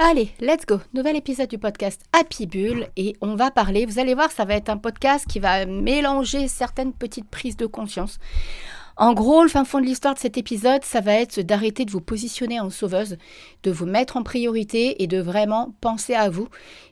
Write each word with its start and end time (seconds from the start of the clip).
Allez, 0.00 0.30
let's 0.40 0.64
go. 0.64 0.78
Nouvel 0.94 1.16
épisode 1.16 1.50
du 1.50 1.58
podcast 1.58 2.00
Happy 2.12 2.46
Bull 2.46 2.86
et 2.96 3.16
on 3.20 3.34
va 3.34 3.50
parler, 3.50 3.84
vous 3.84 3.98
allez 3.98 4.14
voir, 4.14 4.30
ça 4.30 4.44
va 4.44 4.54
être 4.54 4.68
un 4.68 4.76
podcast 4.76 5.26
qui 5.28 5.40
va 5.40 5.66
mélanger 5.66 6.46
certaines 6.46 6.92
petites 6.92 7.28
prises 7.28 7.56
de 7.56 7.66
conscience. 7.66 8.20
En 8.96 9.12
gros, 9.12 9.42
le 9.42 9.48
fin 9.48 9.64
fond 9.64 9.80
de 9.80 9.86
l'histoire 9.86 10.14
de 10.14 10.20
cet 10.20 10.38
épisode, 10.38 10.84
ça 10.84 11.00
va 11.00 11.14
être 11.14 11.40
d'arrêter 11.40 11.84
de 11.84 11.90
vous 11.90 12.00
positionner 12.00 12.60
en 12.60 12.70
sauveuse, 12.70 13.16
de 13.64 13.72
vous 13.72 13.86
mettre 13.86 14.16
en 14.16 14.22
priorité 14.22 15.02
et 15.02 15.08
de 15.08 15.18
vraiment 15.20 15.74
penser 15.80 16.14
à 16.14 16.30
vous 16.30 16.46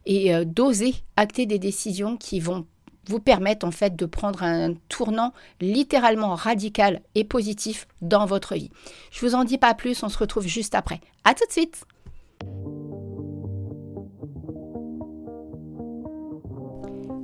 et 0.05 0.35
euh, 0.35 0.45
d'oser 0.45 0.97
acter 1.17 1.47
des 1.47 1.61
décisions 1.61 2.17
qui 2.17 2.41
vont 2.41 2.67
vous 3.09 3.21
permettre 3.21 3.65
en 3.65 3.71
fait 3.71 3.95
de 3.95 4.07
prendre 4.07 4.43
un 4.43 4.75
tournant 4.89 5.33
littéralement 5.61 6.35
radical 6.35 7.03
et 7.15 7.23
positif 7.23 7.87
dans 8.03 8.27
votre 8.27 8.57
vie. 8.57 8.73
Je 9.13 9.25
vous 9.25 9.37
en 9.37 9.45
dis 9.45 9.59
pas 9.59 9.75
plus, 9.75 10.03
on 10.03 10.09
se 10.09 10.19
retrouve 10.19 10.49
juste 10.49 10.75
après. 10.75 11.01
À 11.23 11.35
tout 11.35 11.47
de 11.47 11.53
suite. 11.53 11.85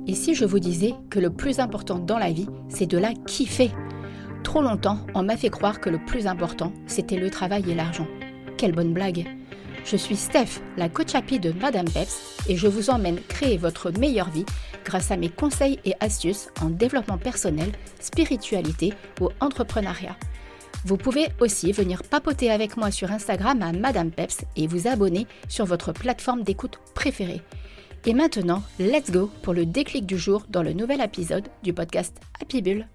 Et 0.05 0.15
si 0.15 0.35
je 0.35 0.43
vous 0.43 0.59
disais 0.59 0.93
que 1.09 1.19
le 1.19 1.29
plus 1.29 1.59
important 1.59 1.97
dans 1.97 2.17
la 2.17 2.31
vie, 2.31 2.47
c'est 2.67 2.85
de 2.85 2.97
la 2.97 3.13
kiffer? 3.13 3.71
Trop 4.43 4.61
longtemps, 4.61 4.99
on 5.13 5.23
m'a 5.23 5.37
fait 5.37 5.49
croire 5.49 5.79
que 5.79 5.89
le 5.89 6.03
plus 6.03 6.27
important, 6.27 6.73
c'était 6.87 7.15
le 7.15 7.29
travail 7.29 7.63
et 7.71 7.75
l'argent. 7.75 8.07
Quelle 8.57 8.73
bonne 8.73 8.93
blague 8.93 9.25
Je 9.85 9.95
suis 9.95 10.17
Steph, 10.17 10.59
la 10.75 10.89
coach 10.89 11.15
happy 11.15 11.39
de 11.39 11.53
Madame 11.53 11.89
Peps, 11.89 12.43
et 12.49 12.57
je 12.57 12.67
vous 12.67 12.89
emmène 12.89 13.21
créer 13.29 13.57
votre 13.57 13.91
meilleure 13.91 14.29
vie 14.29 14.45
grâce 14.83 15.11
à 15.11 15.15
mes 15.15 15.29
conseils 15.29 15.79
et 15.85 15.93
astuces 16.01 16.49
en 16.61 16.69
développement 16.69 17.17
personnel, 17.17 17.71
spiritualité 18.01 18.93
ou 19.21 19.29
entrepreneuriat. 19.39 20.17
Vous 20.83 20.97
pouvez 20.97 21.27
aussi 21.39 21.71
venir 21.71 22.03
papoter 22.03 22.51
avec 22.51 22.75
moi 22.75 22.91
sur 22.91 23.09
Instagram 23.09 23.61
à 23.61 23.71
Madame 23.71 24.11
Peps 24.11 24.39
et 24.57 24.67
vous 24.67 24.89
abonner 24.89 25.27
sur 25.47 25.65
votre 25.65 25.93
plateforme 25.93 26.43
d'écoute 26.43 26.79
préférée. 26.93 27.41
Et 28.05 28.13
maintenant, 28.13 28.61
let's 28.79 29.11
go 29.11 29.31
pour 29.43 29.53
le 29.53 29.65
déclic 29.65 30.05
du 30.05 30.17
jour 30.17 30.43
dans 30.49 30.61
le 30.61 30.73
nouvel 30.73 30.99
épisode 30.99 31.47
du 31.63 31.71
podcast 31.71 32.13
Happy 32.41 32.61
Bull. 32.61 32.85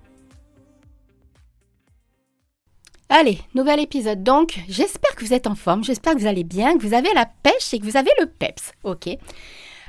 Allez, 3.09 3.39
nouvel 3.55 3.81
épisode 3.81 4.23
donc. 4.23 4.61
J'espère 4.69 5.15
que 5.15 5.25
vous 5.25 5.33
êtes 5.33 5.47
en 5.47 5.55
forme, 5.55 5.83
j'espère 5.83 6.15
que 6.15 6.21
vous 6.21 6.27
allez 6.27 6.45
bien, 6.45 6.77
que 6.77 6.87
vous 6.87 6.93
avez 6.93 7.09
la 7.15 7.25
pêche 7.25 7.73
et 7.73 7.79
que 7.79 7.87
vous 7.87 7.97
avez 7.97 8.11
le 8.21 8.27
peps. 8.27 8.73
Ok? 8.85 9.09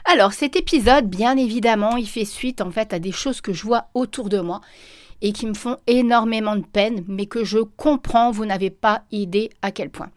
Alors 0.06 0.32
cet 0.32 0.56
épisode, 0.56 1.10
bien 1.10 1.36
évidemment, 1.36 1.98
il 1.98 2.08
fait 2.08 2.24
suite 2.24 2.62
en 2.62 2.72
fait 2.72 2.94
à 2.94 3.00
des 3.00 3.12
choses 3.12 3.42
que 3.42 3.52
je 3.52 3.64
vois 3.64 3.88
autour 3.94 4.30
de 4.30 4.40
moi 4.40 4.62
et 5.22 5.34
qui 5.34 5.48
me 5.48 5.54
font 5.54 5.76
énormément 5.86 6.56
de 6.56 6.66
peine, 6.66 7.04
mais 7.10 7.26
que 7.26 7.44
je 7.44 7.60
comprends, 7.60 8.32
vous 8.32 8.46
n'avez 8.46 8.70
pas 8.70 9.04
idée 9.12 9.50
à 9.62 9.72
quel 9.72 9.90
point. 9.90 10.12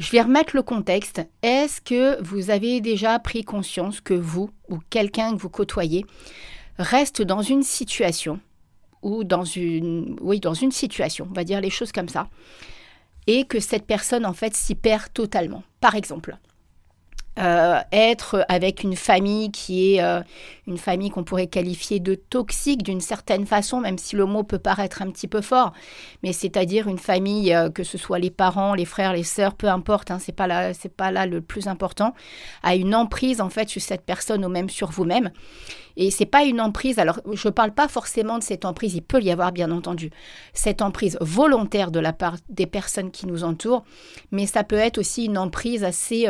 Je 0.00 0.12
vais 0.12 0.22
remettre 0.22 0.56
le 0.56 0.62
contexte. 0.62 1.20
Est-ce 1.42 1.82
que 1.82 2.20
vous 2.22 2.48
avez 2.48 2.80
déjà 2.80 3.18
pris 3.18 3.44
conscience 3.44 4.00
que 4.00 4.14
vous 4.14 4.48
ou 4.70 4.78
quelqu'un 4.88 5.36
que 5.36 5.42
vous 5.42 5.50
côtoyez 5.50 6.06
reste 6.78 7.20
dans 7.20 7.42
une 7.42 7.62
situation 7.62 8.40
ou 9.02 9.24
dans 9.24 9.44
une 9.44 10.16
oui, 10.22 10.40
dans 10.40 10.54
une 10.54 10.72
situation, 10.72 11.28
on 11.30 11.34
va 11.34 11.44
dire 11.44 11.60
les 11.60 11.68
choses 11.68 11.92
comme 11.92 12.08
ça 12.08 12.30
et 13.26 13.44
que 13.44 13.60
cette 13.60 13.86
personne 13.86 14.24
en 14.24 14.32
fait 14.32 14.54
s'y 14.54 14.74
perd 14.74 15.12
totalement? 15.12 15.64
Par 15.82 15.94
exemple, 15.94 16.38
euh, 17.38 17.78
être 17.92 18.44
avec 18.48 18.82
une 18.82 18.96
famille 18.96 19.52
qui 19.52 19.94
est 19.94 20.02
euh, 20.02 20.20
une 20.66 20.78
famille 20.78 21.10
qu'on 21.10 21.22
pourrait 21.22 21.46
qualifier 21.46 22.00
de 22.00 22.16
toxique 22.16 22.82
d'une 22.82 23.00
certaine 23.00 23.46
façon, 23.46 23.80
même 23.80 23.98
si 23.98 24.16
le 24.16 24.26
mot 24.26 24.42
peut 24.42 24.58
paraître 24.58 25.00
un 25.00 25.10
petit 25.10 25.28
peu 25.28 25.40
fort, 25.40 25.72
mais 26.24 26.32
c'est-à-dire 26.32 26.88
une 26.88 26.98
famille, 26.98 27.54
euh, 27.54 27.70
que 27.70 27.84
ce 27.84 27.98
soit 27.98 28.18
les 28.18 28.30
parents, 28.30 28.74
les 28.74 28.84
frères, 28.84 29.12
les 29.12 29.22
sœurs, 29.22 29.54
peu 29.54 29.68
importe, 29.68 30.10
hein, 30.10 30.18
c'est 30.18 30.34
pas 30.34 30.48
là, 30.48 30.74
c'est 30.74 30.94
pas 30.94 31.12
là 31.12 31.24
le 31.24 31.40
plus 31.40 31.68
important, 31.68 32.14
a 32.64 32.74
une 32.74 32.96
emprise 32.96 33.40
en 33.40 33.48
fait 33.48 33.68
sur 33.68 33.80
cette 33.80 34.04
personne 34.04 34.44
ou 34.44 34.48
même 34.48 34.68
sur 34.68 34.90
vous-même. 34.90 35.30
Et 35.96 36.10
c'est 36.10 36.26
pas 36.26 36.44
une 36.44 36.60
emprise. 36.60 36.98
Alors, 36.98 37.20
je 37.32 37.48
ne 37.48 37.52
parle 37.52 37.72
pas 37.72 37.88
forcément 37.88 38.38
de 38.38 38.42
cette 38.42 38.64
emprise. 38.64 38.94
Il 38.94 39.02
peut 39.02 39.20
y 39.20 39.30
avoir, 39.30 39.52
bien 39.52 39.70
entendu, 39.70 40.10
cette 40.52 40.82
emprise 40.82 41.16
volontaire 41.20 41.90
de 41.90 42.00
la 42.00 42.12
part 42.12 42.36
des 42.48 42.66
personnes 42.66 43.10
qui 43.10 43.26
nous 43.26 43.44
entourent, 43.44 43.84
mais 44.30 44.46
ça 44.46 44.64
peut 44.64 44.76
être 44.76 44.98
aussi 44.98 45.26
une 45.26 45.38
emprise 45.38 45.84
assez 45.84 46.26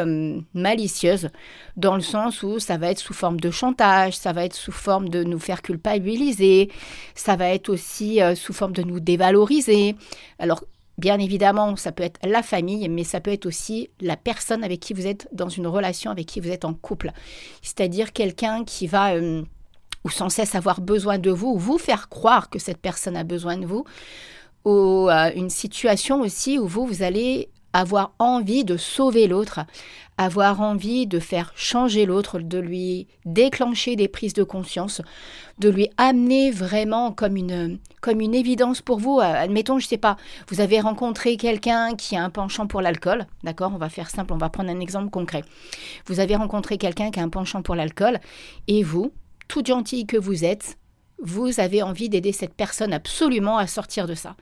malicieuse 0.54 1.30
dans 1.76 1.94
le 1.94 2.00
sens 2.00 2.42
où 2.42 2.58
ça 2.58 2.76
va 2.76 2.90
être 2.90 2.98
sous 2.98 3.14
forme 3.14 3.40
de 3.40 3.50
chantage, 3.50 4.16
ça 4.16 4.32
va 4.32 4.44
être 4.44 4.54
sous 4.54 4.72
forme 4.72 5.08
de 5.08 5.24
nous 5.24 5.38
faire 5.38 5.62
culpabiliser, 5.62 6.70
ça 7.14 7.36
va 7.36 7.48
être 7.48 7.68
aussi 7.68 8.22
euh, 8.22 8.34
sous 8.34 8.52
forme 8.52 8.72
de 8.72 8.82
nous 8.82 9.00
dévaloriser. 9.00 9.96
Alors, 10.38 10.64
bien 11.00 11.18
évidemment, 11.18 11.74
ça 11.76 11.92
peut 11.92 12.02
être 12.02 12.20
la 12.24 12.42
famille, 12.42 12.88
mais 12.88 13.04
ça 13.04 13.20
peut 13.20 13.32
être 13.32 13.46
aussi 13.46 13.90
la 14.00 14.16
personne 14.16 14.62
avec 14.62 14.80
qui 14.80 14.94
vous 14.94 15.06
êtes 15.06 15.28
dans 15.32 15.48
une 15.48 15.66
relation, 15.66 16.10
avec 16.10 16.26
qui 16.26 16.40
vous 16.40 16.50
êtes 16.50 16.64
en 16.64 16.74
couple. 16.74 17.10
C'est-à-dire 17.62 18.12
quelqu'un 18.12 18.64
qui 18.64 18.86
va... 18.86 19.14
Euh, 19.14 19.42
ou 20.02 20.08
sans 20.08 20.30
cesse 20.30 20.54
avoir 20.54 20.80
besoin 20.80 21.18
de 21.18 21.30
vous, 21.30 21.48
ou 21.48 21.58
vous 21.58 21.76
faire 21.76 22.08
croire 22.08 22.48
que 22.48 22.58
cette 22.58 22.78
personne 22.78 23.16
a 23.16 23.24
besoin 23.24 23.58
de 23.58 23.66
vous, 23.66 23.84
ou 24.64 25.10
euh, 25.10 25.30
une 25.34 25.50
situation 25.50 26.20
aussi 26.22 26.58
où 26.58 26.66
vous, 26.66 26.86
vous 26.86 27.02
allez 27.02 27.50
avoir 27.72 28.12
envie 28.18 28.64
de 28.64 28.76
sauver 28.76 29.26
l'autre, 29.26 29.60
avoir 30.18 30.60
envie 30.60 31.06
de 31.06 31.18
faire 31.18 31.52
changer 31.56 32.04
l'autre, 32.04 32.40
de 32.40 32.58
lui 32.58 33.06
déclencher 33.24 33.96
des 33.96 34.08
prises 34.08 34.34
de 34.34 34.42
conscience, 34.42 35.00
de 35.58 35.70
lui 35.70 35.88
amener 35.96 36.50
vraiment 36.50 37.12
comme 37.12 37.36
une, 37.36 37.78
comme 38.00 38.20
une 38.20 38.34
évidence 38.34 38.82
pour 38.82 38.98
vous. 38.98 39.18
Euh, 39.18 39.22
admettons, 39.22 39.78
je 39.78 39.86
ne 39.86 39.88
sais 39.88 39.96
pas, 39.96 40.16
vous 40.48 40.60
avez 40.60 40.80
rencontré 40.80 41.36
quelqu'un 41.36 41.94
qui 41.94 42.16
a 42.16 42.22
un 42.22 42.30
penchant 42.30 42.66
pour 42.66 42.82
l'alcool, 42.82 43.26
d'accord? 43.44 43.72
On 43.74 43.78
va 43.78 43.88
faire 43.88 44.10
simple, 44.10 44.32
on 44.34 44.38
va 44.38 44.50
prendre 44.50 44.70
un 44.70 44.80
exemple 44.80 45.10
concret. 45.10 45.42
Vous 46.06 46.20
avez 46.20 46.36
rencontré 46.36 46.76
quelqu'un 46.76 47.10
qui 47.10 47.20
a 47.20 47.22
un 47.22 47.28
penchant 47.30 47.62
pour 47.62 47.74
l'alcool 47.74 48.20
et 48.68 48.82
vous, 48.82 49.12
toute 49.48 49.66
gentille 49.66 50.06
que 50.06 50.18
vous 50.18 50.44
êtes, 50.44 50.76
vous 51.22 51.60
avez 51.60 51.82
envie 51.82 52.08
d'aider 52.08 52.32
cette 52.32 52.54
personne 52.54 52.92
absolument 52.92 53.58
à 53.58 53.66
sortir 53.66 54.06
de 54.06 54.14
ça. 54.14 54.36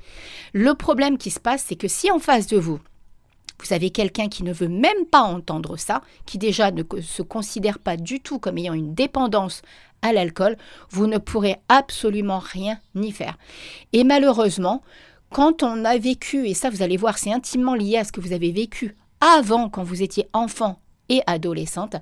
Le 0.52 0.74
problème 0.74 1.18
qui 1.18 1.30
se 1.30 1.40
passe, 1.40 1.64
c'est 1.66 1.76
que 1.76 1.88
si 1.88 2.10
en 2.10 2.18
face 2.18 2.46
de 2.46 2.56
vous, 2.56 2.78
vous 3.60 3.72
avez 3.72 3.90
quelqu'un 3.90 4.28
qui 4.28 4.44
ne 4.44 4.52
veut 4.52 4.68
même 4.68 5.04
pas 5.10 5.22
entendre 5.22 5.76
ça, 5.76 6.02
qui 6.26 6.38
déjà 6.38 6.70
ne 6.70 6.82
se 7.00 7.22
considère 7.22 7.78
pas 7.78 7.96
du 7.96 8.20
tout 8.20 8.38
comme 8.38 8.58
ayant 8.58 8.74
une 8.74 8.94
dépendance 8.94 9.62
à 10.02 10.12
l'alcool, 10.12 10.56
vous 10.90 11.06
ne 11.06 11.18
pourrez 11.18 11.56
absolument 11.68 12.38
rien 12.38 12.78
ni 12.94 13.10
faire. 13.10 13.36
Et 13.92 14.04
malheureusement, 14.04 14.82
quand 15.30 15.62
on 15.62 15.84
a 15.84 15.98
vécu, 15.98 16.48
et 16.48 16.54
ça 16.54 16.70
vous 16.70 16.82
allez 16.82 16.96
voir, 16.96 17.18
c'est 17.18 17.32
intimement 17.32 17.74
lié 17.74 17.98
à 17.98 18.04
ce 18.04 18.12
que 18.12 18.20
vous 18.20 18.32
avez 18.32 18.52
vécu 18.52 18.96
avant 19.20 19.68
quand 19.68 19.82
vous 19.82 20.02
étiez 20.02 20.28
enfant 20.32 20.80
et 21.08 21.20
adolescente, 21.26 21.96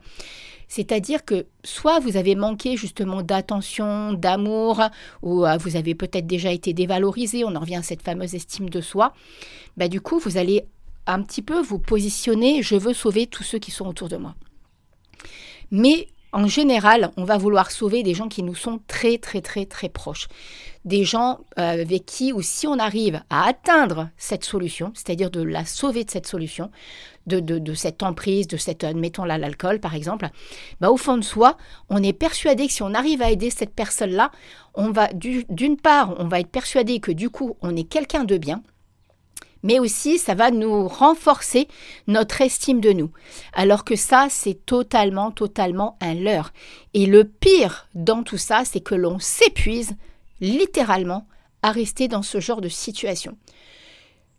c'est-à-dire 0.68 1.24
que 1.24 1.46
soit 1.64 2.00
vous 2.00 2.16
avez 2.16 2.34
manqué 2.34 2.76
justement 2.76 3.22
d'attention, 3.22 4.12
d'amour, 4.12 4.82
ou 5.22 5.46
euh, 5.46 5.56
vous 5.58 5.76
avez 5.76 5.94
peut-être 5.94 6.26
déjà 6.26 6.50
été 6.50 6.72
dévalorisé, 6.72 7.44
on 7.44 7.54
en 7.54 7.60
revient 7.60 7.76
à 7.76 7.82
cette 7.82 8.02
fameuse 8.02 8.34
estime 8.34 8.68
de 8.68 8.80
soi, 8.80 9.12
bah, 9.76 9.88
du 9.88 10.00
coup 10.00 10.18
vous 10.18 10.36
allez 10.38 10.64
un 11.06 11.22
petit 11.22 11.42
peu 11.42 11.60
vous 11.60 11.78
positionner, 11.78 12.62
je 12.62 12.76
veux 12.76 12.94
sauver 12.94 13.26
tous 13.26 13.42
ceux 13.42 13.58
qui 13.58 13.70
sont 13.70 13.86
autour 13.86 14.08
de 14.08 14.16
moi. 14.16 14.34
Mais 15.70 16.08
en 16.32 16.48
général, 16.48 17.12
on 17.16 17.24
va 17.24 17.38
vouloir 17.38 17.70
sauver 17.70 18.02
des 18.02 18.12
gens 18.12 18.28
qui 18.28 18.42
nous 18.42 18.54
sont 18.54 18.80
très 18.88 19.16
très 19.16 19.40
très 19.40 19.64
très 19.64 19.88
proches. 19.88 20.28
Des 20.84 21.02
gens 21.02 21.40
euh, 21.58 21.80
avec 21.82 22.04
qui, 22.04 22.32
ou 22.32 22.42
si 22.42 22.66
on 22.66 22.78
arrive 22.78 23.22
à 23.30 23.46
atteindre 23.46 24.10
cette 24.18 24.44
solution, 24.44 24.92
c'est-à-dire 24.94 25.30
de 25.30 25.40
la 25.40 25.64
sauver 25.64 26.04
de 26.04 26.10
cette 26.10 26.26
solution, 26.26 26.70
de, 27.26 27.40
de, 27.40 27.74
cette 27.74 28.02
emprise, 28.02 28.46
de 28.46 28.56
cette, 28.56 28.84
admettons 28.84 29.24
là, 29.24 29.38
l'alcool 29.38 29.80
par 29.80 29.94
exemple, 29.94 30.28
bah, 30.80 30.90
au 30.90 30.96
fond 30.96 31.16
de 31.16 31.24
soi, 31.24 31.56
on 31.88 32.02
est 32.02 32.12
persuadé 32.12 32.66
que 32.66 32.72
si 32.72 32.82
on 32.82 32.94
arrive 32.94 33.22
à 33.22 33.30
aider 33.30 33.50
cette 33.50 33.74
personne-là, 33.74 34.30
on 34.74 34.90
va, 34.90 35.08
d'une 35.14 35.76
part, 35.76 36.14
on 36.18 36.28
va 36.28 36.40
être 36.40 36.50
persuadé 36.50 37.00
que 37.00 37.12
du 37.12 37.30
coup, 37.30 37.56
on 37.62 37.74
est 37.74 37.88
quelqu'un 37.88 38.24
de 38.24 38.36
bien, 38.36 38.62
mais 39.62 39.78
aussi 39.78 40.18
ça 40.18 40.34
va 40.34 40.50
nous 40.50 40.88
renforcer 40.88 41.68
notre 42.06 42.40
estime 42.40 42.80
de 42.80 42.92
nous. 42.92 43.10
Alors 43.52 43.84
que 43.84 43.96
ça, 43.96 44.28
c'est 44.30 44.66
totalement, 44.66 45.30
totalement 45.30 45.96
un 46.00 46.14
leurre. 46.14 46.52
Et 46.94 47.06
le 47.06 47.24
pire 47.24 47.88
dans 47.94 48.22
tout 48.22 48.38
ça, 48.38 48.62
c'est 48.64 48.80
que 48.80 48.94
l'on 48.94 49.18
s'épuise 49.18 49.96
littéralement 50.40 51.26
à 51.62 51.72
rester 51.72 52.08
dans 52.08 52.22
ce 52.22 52.40
genre 52.40 52.60
de 52.60 52.68
situation. 52.68 53.36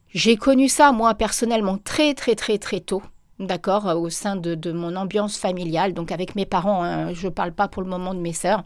J'ai 0.09 0.37
connu 0.37 0.69
ça, 0.69 0.91
moi, 0.91 1.13
personnellement, 1.13 1.77
très, 1.77 2.13
très, 2.13 2.35
très, 2.35 2.57
très 2.57 2.79
tôt. 2.79 3.03
D'accord, 3.39 3.85
au 3.97 4.09
sein 4.09 4.35
de, 4.35 4.71
mon 4.71 4.95
ambiance 4.95 5.37
familiale, 5.37 5.93
donc 5.93 6.11
avec 6.11 6.35
mes 6.35 6.45
parents, 6.45 6.83
hein, 6.83 7.13
je 7.13 7.27
ne 7.27 7.31
parle 7.31 7.51
pas 7.51 7.67
pour 7.67 7.83
le 7.83 7.89
moment 7.89 8.15
de 8.15 8.19
mes 8.19 8.33
sœurs 8.33 8.63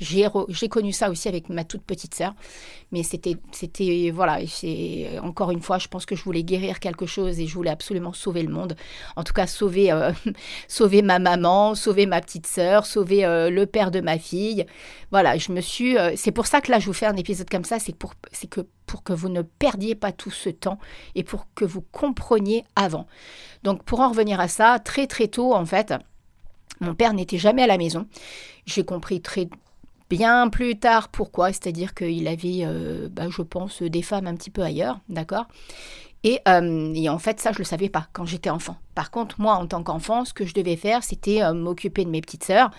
J'ai 0.00 0.68
connu 0.68 0.92
ça 0.92 1.10
aussi 1.10 1.28
avec 1.28 1.50
ma 1.50 1.64
toute 1.64 1.82
petite 1.82 2.14
sœur, 2.14 2.34
mais 2.90 3.02
c'était, 3.02 3.36
c'était 3.52 4.10
voilà, 4.10 4.38
encore 5.22 5.50
une 5.50 5.60
fois, 5.60 5.78
je 5.78 5.88
pense 5.88 6.06
que 6.06 6.16
je 6.16 6.24
voulais 6.24 6.42
guérir 6.42 6.80
quelque 6.80 7.04
chose 7.04 7.38
et 7.38 7.46
je 7.46 7.54
voulais 7.54 7.70
absolument 7.70 8.14
sauver 8.14 8.42
le 8.42 8.52
monde. 8.52 8.76
En 9.16 9.24
tout 9.24 9.34
cas, 9.34 9.46
sauver, 9.46 9.92
euh, 9.92 10.12
sauver 10.68 11.02
ma 11.02 11.18
maman, 11.18 11.74
sauver 11.74 12.06
ma 12.06 12.20
petite 12.20 12.46
sœur, 12.46 12.86
sauver 12.86 13.24
euh, 13.24 13.50
le 13.50 13.66
père 13.66 13.90
de 13.90 14.00
ma 14.00 14.18
fille. 14.18 14.64
Voilà, 15.10 15.36
je 15.36 15.52
me 15.52 15.60
suis. 15.60 15.98
Euh, 15.98 16.12
c'est 16.16 16.32
pour 16.32 16.46
ça 16.46 16.60
que 16.60 16.70
là, 16.70 16.78
je 16.78 16.86
vous 16.86 16.92
fais 16.92 17.06
un 17.06 17.16
épisode 17.16 17.50
comme 17.50 17.64
ça, 17.64 17.78
c'est 17.78 17.94
pour, 17.94 18.14
c'est 18.32 18.48
que 18.48 18.62
pour 18.86 19.02
que 19.02 19.12
vous 19.12 19.28
ne 19.28 19.42
perdiez 19.42 19.94
pas 19.94 20.12
tout 20.12 20.30
ce 20.30 20.48
temps 20.48 20.78
et 21.14 21.22
pour 21.22 21.46
que 21.54 21.64
vous 21.64 21.82
compreniez 21.82 22.64
avant. 22.74 23.06
Donc, 23.62 23.84
pour 23.84 24.00
en 24.00 24.08
revenir 24.08 24.40
à 24.40 24.48
ça, 24.48 24.78
très 24.78 25.06
très 25.06 25.28
tôt, 25.28 25.54
en 25.54 25.66
fait. 25.66 25.94
Mon 26.80 26.94
père 26.94 27.12
n'était 27.12 27.38
jamais 27.38 27.62
à 27.62 27.66
la 27.66 27.76
maison. 27.76 28.06
J'ai 28.64 28.84
compris 28.84 29.20
très 29.20 29.48
bien 30.10 30.48
plus 30.50 30.78
tard 30.78 31.08
pourquoi, 31.08 31.48
c'est-à-dire 31.48 31.94
qu'il 31.94 32.28
avait, 32.28 32.64
euh, 32.64 33.08
bah, 33.10 33.28
je 33.30 33.42
pense, 33.42 33.82
des 33.82 34.02
femmes 34.02 34.26
un 34.26 34.34
petit 34.34 34.50
peu 34.50 34.62
ailleurs, 34.62 34.98
d'accord? 35.08 35.46
Euh, 36.26 36.92
et, 36.94 37.08
en 37.08 37.18
fait, 37.18 37.40
ça, 37.40 37.50
je 37.50 37.56
ne 37.56 37.60
le 37.60 37.64
savais 37.64 37.88
pas 37.88 38.08
quand 38.12 38.26
j'étais 38.26 38.50
enfant. 38.50 38.76
Par 38.94 39.10
contre, 39.10 39.40
moi, 39.40 39.54
en 39.54 39.66
tant 39.66 39.82
qu'enfant, 39.82 40.26
ce 40.26 40.34
que 40.34 40.44
je 40.44 40.52
devais 40.52 40.76
faire, 40.76 41.02
c'était 41.02 41.42
euh, 41.42 41.54
m'occuper 41.54 42.04
de 42.04 42.10
mes 42.10 42.20
petites 42.20 42.44
sœurs, 42.44 42.70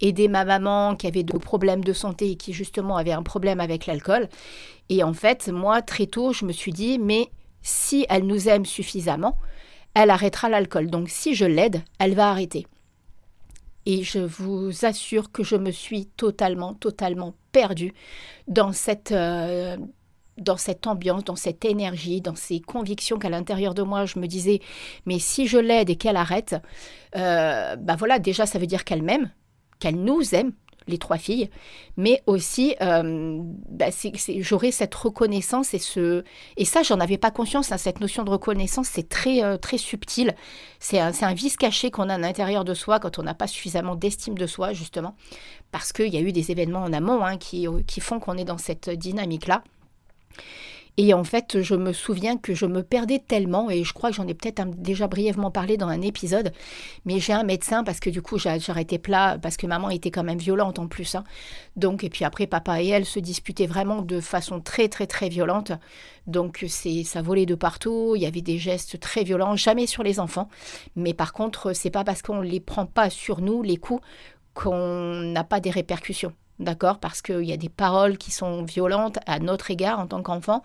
aider 0.00 0.28
ma 0.28 0.46
maman 0.46 0.96
qui 0.96 1.06
avait 1.06 1.22
des 1.22 1.38
problèmes 1.38 1.84
de 1.84 1.92
santé 1.92 2.30
et 2.30 2.36
qui, 2.36 2.54
justement, 2.54 2.96
avait 2.96 3.12
un 3.12 3.22
problème 3.22 3.60
avec 3.60 3.84
l'alcool. 3.86 4.28
Et 4.88 5.02
en 5.02 5.12
fait, 5.12 5.48
moi, 5.48 5.82
très 5.82 6.06
tôt, 6.06 6.32
je 6.32 6.46
me 6.46 6.52
suis 6.52 6.72
dit, 6.72 6.98
mais 6.98 7.28
si 7.60 8.06
elle 8.08 8.26
nous 8.26 8.48
aime 8.48 8.64
suffisamment, 8.64 9.36
elle 9.94 10.10
arrêtera 10.10 10.48
l'alcool. 10.48 10.88
Donc, 10.88 11.10
si 11.10 11.34
je 11.34 11.44
l'aide, 11.44 11.82
elle 11.98 12.14
va 12.14 12.30
arrêter. 12.30 12.66
Et 13.86 14.02
je 14.02 14.18
vous 14.18 14.84
assure 14.84 15.30
que 15.30 15.44
je 15.44 15.56
me 15.56 15.70
suis 15.70 16.06
totalement, 16.06 16.74
totalement 16.74 17.34
perdue 17.52 17.94
dans 18.48 18.72
cette, 18.72 19.12
euh, 19.12 19.76
dans 20.38 20.56
cette 20.56 20.86
ambiance, 20.86 21.24
dans 21.24 21.36
cette 21.36 21.64
énergie, 21.64 22.20
dans 22.20 22.34
ces 22.34 22.60
convictions 22.60 23.18
qu'à 23.18 23.30
l'intérieur 23.30 23.74
de 23.74 23.82
moi, 23.82 24.04
je 24.04 24.18
me 24.18 24.26
disais, 24.26 24.60
mais 25.06 25.18
si 25.18 25.46
je 25.46 25.58
l'aide 25.58 25.88
et 25.88 25.96
qu'elle 25.96 26.16
arrête, 26.16 26.56
euh, 27.16 27.76
bah 27.76 27.96
voilà, 27.96 28.18
déjà, 28.18 28.44
ça 28.44 28.58
veut 28.58 28.66
dire 28.66 28.84
qu'elle 28.84 29.02
m'aime, 29.02 29.30
qu'elle 29.78 29.96
nous 29.96 30.34
aime, 30.34 30.52
les 30.86 30.98
trois 30.98 31.18
filles, 31.18 31.50
mais 31.96 32.22
aussi 32.26 32.76
euh, 32.80 33.40
bah, 33.68 33.86
j'aurais 34.38 34.70
cette 34.70 34.94
reconnaissance 34.94 35.74
et 35.74 35.78
ce 35.78 36.24
et 36.56 36.64
ça 36.64 36.82
j'en 36.82 37.00
avais 37.00 37.18
pas 37.18 37.30
conscience. 37.30 37.72
Hein, 37.72 37.78
cette 37.78 38.00
notion 38.00 38.22
de 38.24 38.30
reconnaissance 38.30 38.88
c'est 38.92 39.08
très 39.08 39.42
euh, 39.42 39.56
très 39.56 39.78
subtil. 39.78 40.34
C'est 40.78 41.00
un, 41.00 41.12
un, 41.22 41.34
vice 41.34 41.56
caché 41.56 41.90
qu'on 41.90 42.08
a 42.08 42.14
à 42.14 42.18
l'intérieur 42.18 42.64
de 42.64 42.74
soi 42.74 43.00
quand 43.00 43.18
on 43.18 43.22
n'a 43.22 43.34
pas 43.34 43.46
suffisamment 43.46 43.96
d'estime 43.96 44.36
de 44.36 44.46
soi 44.46 44.72
justement 44.72 45.14
parce 45.72 45.92
qu'il 45.92 46.12
y 46.12 46.16
a 46.16 46.20
eu 46.20 46.32
des 46.32 46.50
événements 46.50 46.82
en 46.82 46.92
amont 46.92 47.24
hein, 47.24 47.36
qui, 47.36 47.66
qui 47.86 48.00
font 48.00 48.20
qu'on 48.20 48.36
est 48.36 48.44
dans 48.44 48.58
cette 48.58 48.90
dynamique 48.90 49.46
là. 49.46 49.62
Et 50.98 51.12
en 51.12 51.24
fait, 51.24 51.60
je 51.60 51.74
me 51.74 51.92
souviens 51.92 52.38
que 52.38 52.54
je 52.54 52.64
me 52.64 52.82
perdais 52.82 53.18
tellement, 53.18 53.70
et 53.70 53.84
je 53.84 53.92
crois 53.92 54.10
que 54.10 54.16
j'en 54.16 54.26
ai 54.26 54.32
peut-être 54.32 54.64
déjà 54.76 55.08
brièvement 55.08 55.50
parlé 55.50 55.76
dans 55.76 55.88
un 55.88 56.00
épisode, 56.00 56.52
mais 57.04 57.20
j'ai 57.20 57.34
un 57.34 57.42
médecin 57.42 57.84
parce 57.84 58.00
que 58.00 58.08
du 58.08 58.22
coup, 58.22 58.38
j'arrêtais 58.38 58.98
plat, 58.98 59.38
parce 59.40 59.58
que 59.58 59.66
maman 59.66 59.90
était 59.90 60.10
quand 60.10 60.24
même 60.24 60.38
violente 60.38 60.78
en 60.78 60.86
plus. 60.88 61.14
Hein. 61.14 61.24
Donc, 61.76 62.02
et 62.02 62.08
puis 62.08 62.24
après, 62.24 62.46
papa 62.46 62.82
et 62.82 62.88
elle 62.88 63.04
se 63.04 63.20
disputaient 63.20 63.66
vraiment 63.66 64.00
de 64.00 64.20
façon 64.20 64.60
très, 64.60 64.88
très, 64.88 65.06
très 65.06 65.28
violente. 65.28 65.72
Donc, 66.26 66.64
c'est 66.68 67.04
ça 67.04 67.20
volait 67.20 67.46
de 67.46 67.54
partout, 67.54 68.14
il 68.16 68.22
y 68.22 68.26
avait 68.26 68.40
des 68.40 68.58
gestes 68.58 68.98
très 68.98 69.22
violents, 69.22 69.54
jamais 69.54 69.86
sur 69.86 70.02
les 70.02 70.18
enfants. 70.18 70.48
Mais 70.96 71.12
par 71.12 71.34
contre, 71.34 71.74
c'est 71.74 71.90
pas 71.90 72.04
parce 72.04 72.22
qu'on 72.22 72.40
ne 72.42 72.48
les 72.48 72.60
prend 72.60 72.86
pas 72.86 73.10
sur 73.10 73.42
nous, 73.42 73.62
les 73.62 73.76
coups, 73.76 74.02
qu'on 74.54 75.20
n'a 75.22 75.44
pas 75.44 75.60
des 75.60 75.70
répercussions 75.70 76.32
d'accord 76.58 76.98
Parce 76.98 77.22
qu'il 77.22 77.42
y 77.42 77.52
a 77.52 77.56
des 77.56 77.68
paroles 77.68 78.18
qui 78.18 78.30
sont 78.30 78.62
violentes 78.62 79.18
à 79.26 79.38
notre 79.38 79.70
égard 79.70 79.98
en 79.98 80.06
tant 80.06 80.22
qu'enfant. 80.22 80.62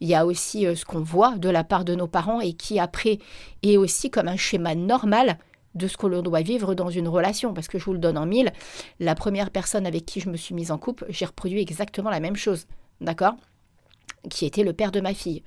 Il 0.00 0.08
y 0.08 0.14
a 0.14 0.26
aussi 0.26 0.66
euh, 0.66 0.74
ce 0.74 0.84
qu'on 0.84 1.00
voit 1.00 1.36
de 1.36 1.48
la 1.48 1.64
part 1.64 1.84
de 1.84 1.94
nos 1.94 2.06
parents 2.06 2.40
et 2.40 2.52
qui 2.52 2.78
après 2.78 3.18
est 3.62 3.76
aussi 3.76 4.10
comme 4.10 4.28
un 4.28 4.36
schéma 4.36 4.74
normal 4.74 5.38
de 5.74 5.86
ce 5.86 5.96
que 5.96 6.06
l'on 6.06 6.22
doit 6.22 6.40
vivre 6.40 6.74
dans 6.74 6.90
une 6.90 7.08
relation. 7.08 7.54
Parce 7.54 7.68
que 7.68 7.78
je 7.78 7.84
vous 7.84 7.92
le 7.92 7.98
donne 7.98 8.18
en 8.18 8.26
mille, 8.26 8.52
la 9.00 9.14
première 9.14 9.50
personne 9.50 9.86
avec 9.86 10.06
qui 10.06 10.20
je 10.20 10.30
me 10.30 10.36
suis 10.36 10.54
mise 10.54 10.70
en 10.70 10.78
couple, 10.78 11.06
j'ai 11.08 11.24
reproduit 11.24 11.60
exactement 11.60 12.10
la 12.10 12.20
même 12.20 12.36
chose, 12.36 12.66
d'accord? 13.00 13.34
Qui 14.30 14.46
était 14.46 14.64
le 14.64 14.72
père 14.72 14.92
de 14.92 15.00
ma 15.00 15.14
fille. 15.14 15.42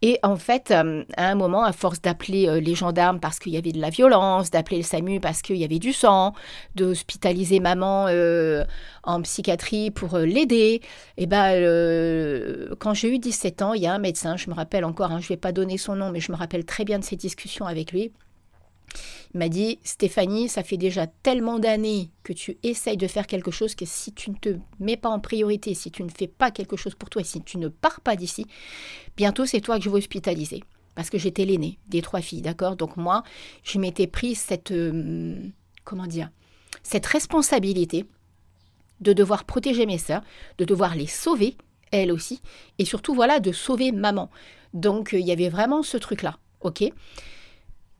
Et 0.00 0.18
en 0.22 0.36
fait, 0.36 0.70
euh, 0.70 1.04
à 1.16 1.28
un 1.28 1.34
moment, 1.34 1.64
à 1.64 1.72
force 1.72 2.00
d'appeler 2.00 2.48
euh, 2.48 2.60
les 2.60 2.74
gendarmes 2.74 3.18
parce 3.18 3.38
qu'il 3.38 3.52
y 3.52 3.56
avait 3.56 3.72
de 3.72 3.80
la 3.80 3.90
violence, 3.90 4.50
d'appeler 4.50 4.78
le 4.78 4.82
SAMU 4.84 5.18
parce 5.18 5.42
qu'il 5.42 5.56
y 5.56 5.64
avait 5.64 5.80
du 5.80 5.92
sang, 5.92 6.34
d'hospitaliser 6.76 7.58
maman 7.58 8.06
euh, 8.08 8.64
en 9.02 9.20
psychiatrie 9.22 9.90
pour 9.90 10.18
l'aider, 10.18 10.80
et 11.16 11.22
eh 11.22 11.26
ben, 11.26 11.54
quand 12.78 12.94
j'ai 12.94 13.14
eu 13.14 13.18
17 13.18 13.62
ans, 13.62 13.74
il 13.74 13.82
y 13.82 13.86
a 13.86 13.94
un 13.94 13.98
médecin, 13.98 14.36
je 14.36 14.50
me 14.50 14.54
rappelle 14.54 14.84
encore, 14.84 15.10
hein, 15.10 15.20
je 15.20 15.26
ne 15.26 15.28
vais 15.30 15.36
pas 15.36 15.52
donner 15.52 15.78
son 15.78 15.96
nom, 15.96 16.10
mais 16.10 16.20
je 16.20 16.30
me 16.30 16.36
rappelle 16.36 16.64
très 16.64 16.84
bien 16.84 16.98
de 16.98 17.04
ces 17.04 17.16
discussions 17.16 17.66
avec 17.66 17.92
lui. 17.92 18.12
Il 19.34 19.38
m'a 19.38 19.48
dit 19.48 19.78
Stéphanie, 19.84 20.48
ça 20.48 20.62
fait 20.62 20.76
déjà 20.76 21.06
tellement 21.06 21.58
d'années 21.58 22.10
que 22.22 22.32
tu 22.32 22.56
essayes 22.62 22.96
de 22.96 23.06
faire 23.06 23.26
quelque 23.26 23.50
chose 23.50 23.74
que 23.74 23.84
si 23.84 24.12
tu 24.12 24.30
ne 24.30 24.36
te 24.36 24.56
mets 24.80 24.96
pas 24.96 25.10
en 25.10 25.20
priorité, 25.20 25.74
si 25.74 25.90
tu 25.90 26.02
ne 26.02 26.08
fais 26.08 26.26
pas 26.26 26.50
quelque 26.50 26.76
chose 26.76 26.94
pour 26.94 27.10
toi, 27.10 27.22
si 27.22 27.42
tu 27.42 27.58
ne 27.58 27.68
pars 27.68 28.00
pas 28.00 28.16
d'ici, 28.16 28.46
bientôt 29.16 29.46
c'est 29.46 29.60
toi 29.60 29.78
que 29.78 29.84
je 29.84 29.90
vais 29.90 29.98
hospitaliser. 29.98 30.62
Parce 30.94 31.10
que 31.10 31.18
j'étais 31.18 31.44
l'aînée 31.44 31.78
des 31.86 32.02
trois 32.02 32.20
filles, 32.20 32.42
d'accord? 32.42 32.74
Donc 32.74 32.96
moi, 32.96 33.22
je 33.62 33.78
m'étais 33.78 34.08
pris 34.08 34.34
cette. 34.34 34.72
Euh, 34.72 35.36
comment 35.84 36.06
dire 36.06 36.30
Cette 36.82 37.06
responsabilité 37.06 38.04
de 39.00 39.12
devoir 39.12 39.44
protéger 39.44 39.86
mes 39.86 39.98
sœurs, 39.98 40.22
de 40.58 40.64
devoir 40.64 40.96
les 40.96 41.06
sauver, 41.06 41.56
elles 41.92 42.10
aussi, 42.10 42.42
et 42.78 42.84
surtout, 42.84 43.14
voilà, 43.14 43.40
de 43.40 43.52
sauver 43.52 43.92
maman. 43.92 44.28
Donc, 44.74 45.10
il 45.12 45.26
y 45.26 45.32
avait 45.32 45.48
vraiment 45.48 45.82
ce 45.82 45.96
truc-là, 45.96 46.36
ok? 46.60 46.84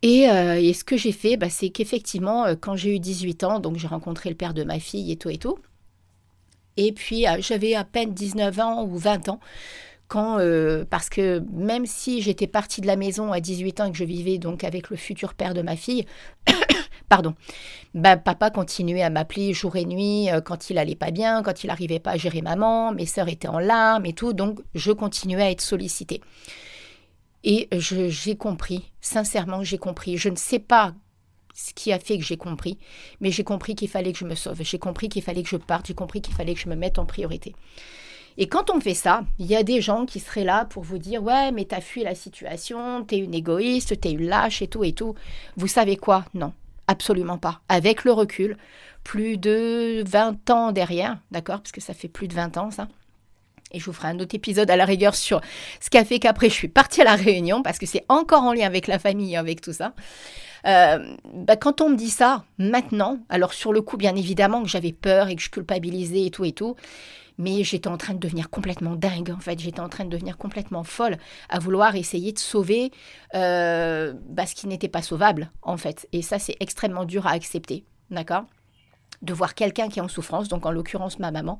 Euh, 0.04 0.54
et, 0.54 0.72
ce 0.74 0.84
que 0.84 0.96
j'ai 0.96 1.12
fait, 1.12 1.36
bah, 1.36 1.50
c'est 1.50 1.70
qu'effectivement, 1.70 2.46
euh, 2.46 2.54
quand 2.58 2.76
j'ai 2.76 2.94
eu 2.94 3.00
18 3.00 3.44
ans, 3.44 3.60
donc 3.60 3.76
j'ai 3.76 3.88
rencontré 3.88 4.28
le 4.28 4.36
père 4.36 4.54
de 4.54 4.62
ma 4.62 4.78
fille 4.78 5.10
et 5.10 5.16
tout 5.16 5.30
et 5.30 5.38
tout. 5.38 5.58
Et 6.76 6.92
puis, 6.92 7.26
euh, 7.26 7.38
j'avais 7.40 7.74
à 7.74 7.84
peine 7.84 8.14
19 8.14 8.60
ans 8.60 8.84
ou 8.84 8.96
20 8.96 9.28
ans. 9.28 9.40
Quand, 10.06 10.38
parce 10.88 11.10
que 11.10 11.42
même 11.52 11.84
si 11.84 12.22
j'étais 12.22 12.46
partie 12.46 12.80
de 12.80 12.86
la 12.86 12.96
maison 12.96 13.30
à 13.30 13.40
18 13.40 13.80
ans 13.82 13.84
et 13.84 13.90
que 13.90 13.96
je 13.98 14.04
vivais 14.04 14.38
donc 14.38 14.64
avec 14.64 14.88
le 14.88 14.96
futur 14.96 15.34
père 15.34 15.52
de 15.52 15.60
ma 15.60 15.76
fille, 15.76 16.06
pardon, 17.10 17.34
bah, 17.92 18.16
papa 18.16 18.48
continuait 18.48 19.02
à 19.02 19.10
m'appeler 19.10 19.52
jour 19.52 19.76
et 19.76 19.84
nuit 19.84 20.28
quand 20.46 20.70
il 20.70 20.78
allait 20.78 20.94
pas 20.94 21.10
bien, 21.10 21.42
quand 21.42 21.62
il 21.62 21.66
n'arrivait 21.66 21.98
pas 21.98 22.12
à 22.12 22.16
gérer 22.16 22.40
maman, 22.40 22.94
mes 22.94 23.04
sœurs 23.04 23.28
étaient 23.28 23.48
en 23.48 23.58
larmes 23.58 24.06
et 24.06 24.14
tout, 24.14 24.32
donc 24.32 24.60
je 24.74 24.92
continuais 24.92 25.42
à 25.42 25.50
être 25.50 25.60
sollicitée. 25.60 26.22
Et 27.50 27.66
j'ai 27.72 28.36
compris, 28.36 28.92
sincèrement, 29.00 29.64
j'ai 29.64 29.78
compris. 29.78 30.18
Je 30.18 30.28
ne 30.28 30.36
sais 30.36 30.58
pas 30.58 30.92
ce 31.54 31.72
qui 31.72 31.94
a 31.94 31.98
fait 31.98 32.18
que 32.18 32.24
j'ai 32.24 32.36
compris, 32.36 32.76
mais 33.22 33.30
j'ai 33.30 33.42
compris 33.42 33.74
qu'il 33.74 33.88
fallait 33.88 34.12
que 34.12 34.18
je 34.18 34.26
me 34.26 34.34
sauve, 34.34 34.62
j'ai 34.62 34.78
compris 34.78 35.08
qu'il 35.08 35.22
fallait 35.22 35.42
que 35.42 35.48
je 35.48 35.56
parte, 35.56 35.86
j'ai 35.86 35.94
compris 35.94 36.20
qu'il 36.20 36.34
fallait 36.34 36.52
que 36.52 36.60
je 36.60 36.68
me 36.68 36.76
mette 36.76 36.98
en 36.98 37.06
priorité. 37.06 37.56
Et 38.36 38.48
quand 38.48 38.68
on 38.68 38.80
fait 38.80 38.92
ça, 38.92 39.22
il 39.38 39.46
y 39.46 39.56
a 39.56 39.62
des 39.62 39.80
gens 39.80 40.04
qui 40.04 40.20
seraient 40.20 40.44
là 40.44 40.66
pour 40.66 40.82
vous 40.82 40.98
dire 40.98 41.22
Ouais, 41.22 41.50
mais 41.50 41.64
t'as 41.64 41.80
fui 41.80 42.02
la 42.02 42.14
situation, 42.14 43.02
t'es 43.04 43.16
une 43.16 43.34
égoïste, 43.34 43.98
t'es 43.98 44.12
une 44.12 44.28
lâche 44.28 44.60
et 44.60 44.68
tout 44.68 44.84
et 44.84 44.92
tout. 44.92 45.14
Vous 45.56 45.68
savez 45.68 45.96
quoi? 45.96 46.26
Non, 46.34 46.52
absolument 46.86 47.38
pas. 47.38 47.62
Avec 47.70 48.04
le 48.04 48.12
recul, 48.12 48.58
plus 49.04 49.38
de 49.38 50.04
20 50.06 50.50
ans 50.50 50.70
derrière, 50.70 51.18
d'accord? 51.30 51.62
Parce 51.62 51.72
que 51.72 51.80
ça 51.80 51.94
fait 51.94 52.08
plus 52.08 52.28
de 52.28 52.34
20 52.34 52.58
ans 52.58 52.70
ça. 52.70 52.88
Et 53.72 53.80
je 53.80 53.84
vous 53.84 53.92
ferai 53.92 54.08
un 54.08 54.18
autre 54.18 54.34
épisode 54.34 54.70
à 54.70 54.76
la 54.76 54.84
rigueur 54.84 55.14
sur 55.14 55.40
ce 55.80 55.90
qui 55.90 55.98
a 55.98 56.04
fait 56.04 56.18
qu'après 56.18 56.48
je 56.48 56.54
suis 56.54 56.68
partie 56.68 57.00
à 57.02 57.04
la 57.04 57.16
Réunion, 57.16 57.62
parce 57.62 57.78
que 57.78 57.86
c'est 57.86 58.04
encore 58.08 58.42
en 58.42 58.52
lien 58.52 58.66
avec 58.66 58.86
la 58.86 58.98
famille, 58.98 59.36
avec 59.36 59.60
tout 59.60 59.72
ça. 59.72 59.94
Euh, 60.66 61.14
bah, 61.32 61.56
quand 61.56 61.80
on 61.80 61.90
me 61.90 61.96
dit 61.96 62.10
ça, 62.10 62.44
maintenant, 62.58 63.18
alors 63.28 63.52
sur 63.52 63.72
le 63.72 63.80
coup, 63.82 63.96
bien 63.96 64.16
évidemment 64.16 64.62
que 64.62 64.68
j'avais 64.68 64.92
peur 64.92 65.28
et 65.28 65.36
que 65.36 65.42
je 65.42 65.50
culpabilisais 65.50 66.26
et 66.26 66.30
tout 66.30 66.44
et 66.44 66.52
tout, 66.52 66.76
mais 67.38 67.62
j'étais 67.62 67.88
en 67.88 67.96
train 67.96 68.14
de 68.14 68.18
devenir 68.18 68.50
complètement 68.50 68.96
dingue, 68.96 69.30
en 69.30 69.38
fait. 69.40 69.60
J'étais 69.60 69.80
en 69.80 69.88
train 69.88 70.04
de 70.04 70.10
devenir 70.10 70.36
complètement 70.36 70.82
folle 70.82 71.16
à 71.48 71.60
vouloir 71.60 71.94
essayer 71.94 72.32
de 72.32 72.38
sauver 72.38 72.90
euh, 73.34 74.12
bah, 74.28 74.44
ce 74.44 74.54
qui 74.54 74.66
n'était 74.66 74.88
pas 74.88 75.02
sauvable, 75.02 75.50
en 75.62 75.76
fait. 75.76 76.08
Et 76.12 76.22
ça, 76.22 76.38
c'est 76.38 76.56
extrêmement 76.58 77.04
dur 77.04 77.26
à 77.26 77.30
accepter, 77.30 77.84
d'accord? 78.10 78.44
De 79.22 79.32
voir 79.32 79.54
quelqu'un 79.54 79.88
qui 79.88 80.00
est 80.00 80.02
en 80.02 80.08
souffrance, 80.08 80.48
donc 80.48 80.66
en 80.66 80.72
l'occurrence 80.72 81.18
ma 81.20 81.30
maman, 81.30 81.58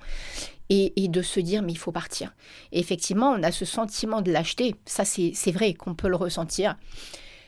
et, 0.70 1.08
de 1.08 1.22
se 1.22 1.40
dire 1.40 1.62
mais 1.62 1.72
il 1.72 1.78
faut 1.78 1.92
partir. 1.92 2.34
Effectivement, 2.72 3.30
on 3.30 3.42
a 3.42 3.52
ce 3.52 3.64
sentiment 3.64 4.22
de 4.22 4.32
lâcheté, 4.32 4.74
ça 4.84 5.04
c'est 5.04 5.52
vrai 5.52 5.74
qu'on 5.74 5.94
peut 5.94 6.08
le 6.08 6.16
ressentir. 6.16 6.76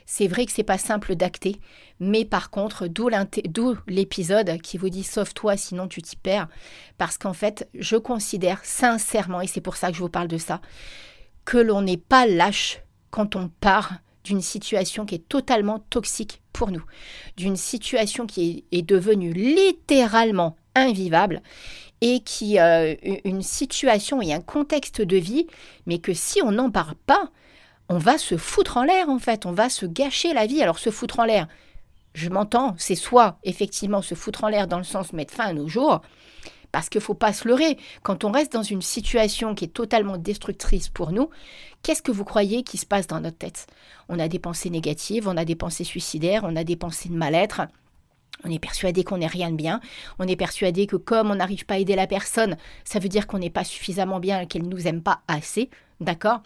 C'est 0.06 0.26
vrai 0.26 0.44
que 0.44 0.50
c'est 0.50 0.64
pas 0.64 0.78
simple 0.78 1.14
d'acter, 1.14 1.60
mais 2.00 2.24
par 2.24 2.50
contre, 2.50 2.88
d'où 2.88 3.08
l'épisode 3.86 4.60
qui 4.60 4.76
vous 4.76 4.88
dit 4.88 5.04
sauve-toi 5.04 5.56
sinon 5.56 5.86
tu 5.86 6.02
t'y 6.02 6.16
perds. 6.16 6.48
Parce 6.98 7.16
qu'en 7.16 7.32
fait, 7.32 7.68
je 7.74 7.96
considère 7.96 8.64
sincèrement, 8.64 9.40
et 9.40 9.46
c'est 9.46 9.60
pour 9.60 9.76
ça 9.76 9.90
que 9.90 9.96
je 9.96 10.02
vous 10.02 10.08
parle 10.08 10.26
de 10.26 10.38
ça, 10.38 10.60
que 11.44 11.58
l'on 11.58 11.82
n'est 11.82 11.96
pas 11.96 12.26
lâche 12.26 12.80
quand 13.10 13.36
on 13.36 13.48
part 13.48 13.92
d'une 14.24 14.42
situation 14.42 15.06
qui 15.06 15.14
est 15.14 15.28
totalement 15.28 15.78
toxique 15.78 16.42
pour 16.52 16.70
nous, 16.70 16.84
d'une 17.36 17.56
situation 17.56 18.26
qui 18.26 18.64
est, 18.70 18.82
devenue 18.82 19.32
littéralement 19.32 20.56
invivable 20.74 21.42
et 22.00 22.20
qui 22.20 22.58
euh, 22.58 22.94
une 23.24 23.42
situation 23.42 24.22
et 24.22 24.32
un 24.32 24.40
contexte 24.40 25.02
de 25.02 25.16
vie, 25.16 25.46
mais 25.86 25.98
que 25.98 26.14
si 26.14 26.40
on 26.42 26.52
n'en 26.52 26.70
parle 26.70 26.94
pas, 27.06 27.30
on 27.88 27.98
va 27.98 28.18
se 28.18 28.36
foutre 28.36 28.76
en 28.76 28.84
l'air 28.84 29.08
en 29.08 29.18
fait, 29.18 29.46
on 29.46 29.52
va 29.52 29.68
se 29.68 29.86
gâcher 29.86 30.32
la 30.32 30.46
vie. 30.46 30.62
Alors 30.62 30.78
se 30.78 30.90
foutre 30.90 31.20
en 31.20 31.24
l'air, 31.24 31.46
je 32.14 32.28
m'entends, 32.28 32.74
c'est 32.78 32.94
soit 32.94 33.38
effectivement 33.44 34.02
se 34.02 34.14
foutre 34.14 34.44
en 34.44 34.48
l'air 34.48 34.66
dans 34.66 34.78
le 34.78 34.84
sens 34.84 35.12
mettre 35.12 35.34
fin 35.34 35.44
à 35.44 35.52
nos 35.52 35.68
jours, 35.68 36.00
parce 36.72 36.88
qu'il 36.88 37.00
faut 37.00 37.14
pas 37.14 37.32
se 37.32 37.46
leurrer. 37.46 37.78
Quand 38.02 38.24
on 38.24 38.32
reste 38.32 38.52
dans 38.52 38.62
une 38.62 38.82
situation 38.82 39.54
qui 39.54 39.64
est 39.66 39.68
totalement 39.68 40.16
destructrice 40.16 40.88
pour 40.88 41.12
nous, 41.12 41.30
qu'est-ce 41.82 42.02
que 42.02 42.12
vous 42.12 42.24
croyez 42.24 42.62
qui 42.62 42.78
se 42.78 42.86
passe 42.86 43.06
dans 43.06 43.20
notre 43.20 43.38
tête? 43.38 43.66
On 44.08 44.18
a 44.18 44.28
des 44.28 44.38
pensées 44.38 44.70
négatives, 44.70 45.28
on 45.28 45.36
a 45.36 45.44
des 45.44 45.56
pensées 45.56 45.84
suicidaires, 45.84 46.42
on 46.44 46.56
a 46.56 46.64
des 46.64 46.76
pensées 46.76 47.08
de 47.08 47.14
mal-être. 47.14 47.62
On 48.44 48.50
est 48.50 48.58
persuadé 48.58 49.04
qu'on 49.04 49.18
n'est 49.18 49.26
rien 49.26 49.50
de 49.50 49.56
bien. 49.56 49.80
On 50.18 50.26
est 50.26 50.36
persuadé 50.36 50.86
que 50.86 50.96
comme 50.96 51.30
on 51.30 51.36
n'arrive 51.36 51.66
pas 51.66 51.74
à 51.74 51.78
aider 51.78 51.96
la 51.96 52.06
personne, 52.06 52.56
ça 52.84 52.98
veut 52.98 53.08
dire 53.08 53.26
qu'on 53.26 53.38
n'est 53.38 53.50
pas 53.50 53.64
suffisamment 53.64 54.20
bien, 54.20 54.46
qu'elle 54.46 54.62
ne 54.62 54.68
nous 54.68 54.88
aime 54.88 55.02
pas 55.02 55.20
assez. 55.28 55.70
D'accord? 56.00 56.42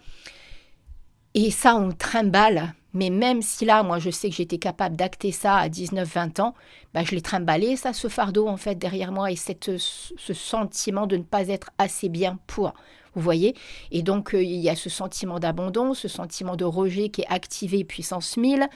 Et 1.33 1.51
ça, 1.51 1.75
on 1.75 1.91
trimballe 1.91 2.73
mais 2.95 3.09
même 3.09 3.41
si 3.41 3.65
là, 3.65 3.83
moi, 3.83 3.99
je 3.99 4.09
sais 4.09 4.29
que 4.29 4.35
j'étais 4.35 4.57
capable 4.57 4.95
d'acter 4.95 5.33
ça 5.33 5.57
à 5.57 5.67
19-20 5.67 6.41
ans, 6.41 6.55
bah, 6.93 7.03
je 7.03 7.11
l'ai 7.11 7.21
trimballé, 7.21 7.75
ça, 7.75 7.91
ce 7.91 8.07
fardeau, 8.07 8.47
en 8.47 8.55
fait, 8.55 8.75
derrière 8.75 9.11
moi, 9.11 9.31
et 9.31 9.35
cette, 9.35 9.77
ce 9.77 10.33
sentiment 10.33 11.05
de 11.05 11.17
ne 11.17 11.23
pas 11.23 11.49
être 11.49 11.71
assez 11.77 12.07
bien 12.07 12.39
pour. 12.47 12.73
Vous 13.15 13.21
voyez 13.21 13.55
Et 13.91 14.03
donc, 14.03 14.33
euh, 14.33 14.43
il 14.43 14.59
y 14.59 14.69
a 14.69 14.75
ce 14.75 14.89
sentiment 14.89 15.39
d'abandon, 15.39 15.93
ce 15.93 16.07
sentiment 16.07 16.55
de 16.55 16.65
rejet 16.65 17.09
qui 17.09 17.21
est 17.21 17.27
activé 17.29 17.83
puissance 17.83 18.37
1000. 18.37 18.67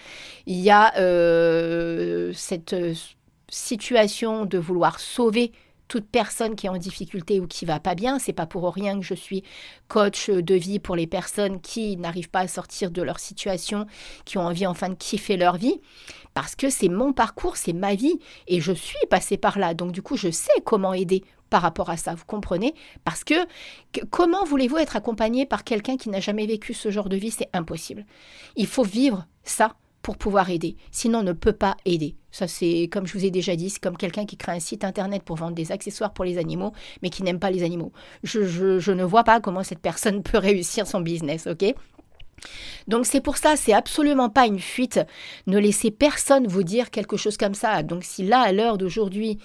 Il 0.45 0.59
y 0.59 0.69
a 0.69 0.95
euh, 0.97 2.31
cette 2.33 2.73
euh, 2.73 2.93
situation 3.49 4.45
de 4.45 4.57
vouloir 4.57 4.99
sauver 4.99 5.51
toute 5.89 6.07
personne 6.07 6.55
qui 6.55 6.67
est 6.67 6.69
en 6.69 6.77
difficulté 6.77 7.41
ou 7.41 7.47
qui 7.47 7.65
va 7.65 7.81
pas 7.81 7.95
bien. 7.95 8.19
C'est 8.19 8.31
pas 8.31 8.45
pour 8.45 8.73
rien 8.73 8.97
que 8.97 9.05
je 9.05 9.15
suis 9.15 9.43
coach 9.89 10.29
de 10.29 10.55
vie 10.55 10.79
pour 10.79 10.95
les 10.95 11.07
personnes 11.07 11.59
qui 11.59 11.97
n'arrivent 11.97 12.29
pas 12.29 12.41
à 12.41 12.47
sortir 12.47 12.91
de 12.91 13.01
leur 13.01 13.19
situation, 13.19 13.85
qui 14.23 14.37
ont 14.37 14.43
envie 14.43 14.67
enfin 14.67 14.89
de 14.89 14.93
kiffer 14.93 15.35
leur 15.35 15.57
vie, 15.57 15.81
parce 16.33 16.55
que 16.55 16.69
c'est 16.69 16.87
mon 16.87 17.11
parcours, 17.11 17.57
c'est 17.57 17.73
ma 17.73 17.95
vie 17.95 18.19
et 18.47 18.61
je 18.61 18.71
suis 18.71 19.05
passée 19.09 19.35
par 19.37 19.59
là. 19.59 19.73
Donc 19.73 19.91
du 19.91 20.01
coup, 20.01 20.15
je 20.15 20.31
sais 20.31 20.61
comment 20.63 20.93
aider 20.93 21.25
par 21.49 21.63
rapport 21.63 21.89
à 21.89 21.97
ça, 21.97 22.13
vous 22.13 22.25
comprenez? 22.25 22.75
Parce 23.03 23.23
que, 23.23 23.33
que 23.91 24.05
comment 24.05 24.45
voulez-vous 24.45 24.77
être 24.77 24.95
accompagné 24.95 25.47
par 25.47 25.63
quelqu'un 25.63 25.97
qui 25.97 26.09
n'a 26.09 26.19
jamais 26.19 26.45
vécu 26.45 26.75
ce 26.75 26.91
genre 26.91 27.09
de 27.09 27.17
vie? 27.17 27.31
C'est 27.31 27.49
impossible. 27.53 28.05
Il 28.55 28.67
faut 28.67 28.83
vivre 28.83 29.25
ça 29.43 29.75
pour 30.03 30.17
pouvoir 30.17 30.51
aider. 30.51 30.77
Sinon, 30.91 31.19
on 31.19 31.23
ne 31.23 31.33
peut 31.33 31.53
pas 31.53 31.75
aider. 31.85 32.15
Ça, 32.31 32.47
c'est 32.47 32.89
comme 32.91 33.07
je 33.07 33.17
vous 33.17 33.25
ai 33.25 33.31
déjà 33.31 33.55
dit, 33.55 33.69
c'est 33.69 33.81
comme 33.81 33.97
quelqu'un 33.97 34.25
qui 34.25 34.37
crée 34.37 34.51
un 34.51 34.59
site 34.59 34.83
internet 34.83 35.23
pour 35.23 35.35
vendre 35.35 35.55
des 35.55 35.71
accessoires 35.71 36.13
pour 36.13 36.25
les 36.25 36.37
animaux, 36.37 36.73
mais 37.01 37.09
qui 37.09 37.23
n'aime 37.23 37.39
pas 37.39 37.51
les 37.51 37.63
animaux. 37.63 37.91
Je, 38.23 38.91
ne 38.91 39.03
vois 39.03 39.23
pas 39.23 39.39
comment 39.39 39.63
cette 39.63 39.79
personne 39.79 40.23
peut 40.23 40.37
réussir 40.37 40.87
son 40.87 41.01
business, 41.01 41.47
ok? 41.47 41.73
Donc 42.87 43.05
c'est 43.05 43.19
pour 43.19 43.37
ça, 43.37 43.55
c'est 43.57 43.73
absolument 43.73 44.29
pas 44.29 44.45
une 44.45 44.59
fuite. 44.59 44.99
Ne 45.45 45.59
laissez 45.59 45.91
personne 45.91 46.47
vous 46.47 46.63
dire 46.63 46.89
quelque 46.89 47.17
chose 47.17 47.35
comme 47.35 47.53
ça. 47.53 47.83
Donc 47.83 48.03
si 48.03 48.23
là, 48.23 48.39
à 48.39 48.51
l'heure 48.53 48.77
d'aujourd'hui, 48.77 49.39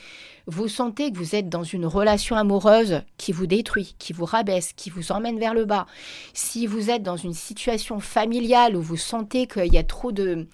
vous 0.47 0.69
sentez 0.69 1.11
que 1.11 1.17
vous 1.17 1.35
êtes 1.35 1.49
dans 1.49 1.65
une 1.65 1.87
relation 1.87 2.37
amoureuse 2.37 3.01
qui 3.17 3.33
vous 3.33 3.47
détruit, 3.47 3.97
qui 3.99 4.13
vous 4.13 4.25
rabaisse, 4.27 4.73
qui 4.75 4.91
vous 4.91 5.11
emmène 5.11 5.39
vers 5.39 5.55
le 5.55 5.65
bas, 5.65 5.87
si 6.35 6.67
vous 6.67 6.91
êtes 6.91 7.03
dans 7.03 7.17
une 7.17 7.35
situation 7.35 7.99
familiale 7.99 8.77
où 8.77 8.83
vous 8.83 8.97
sentez 8.97 9.47
qu'il 9.47 9.73
y 9.73 9.79
a 9.79 9.85
trop 9.85 10.13
de... 10.13 10.47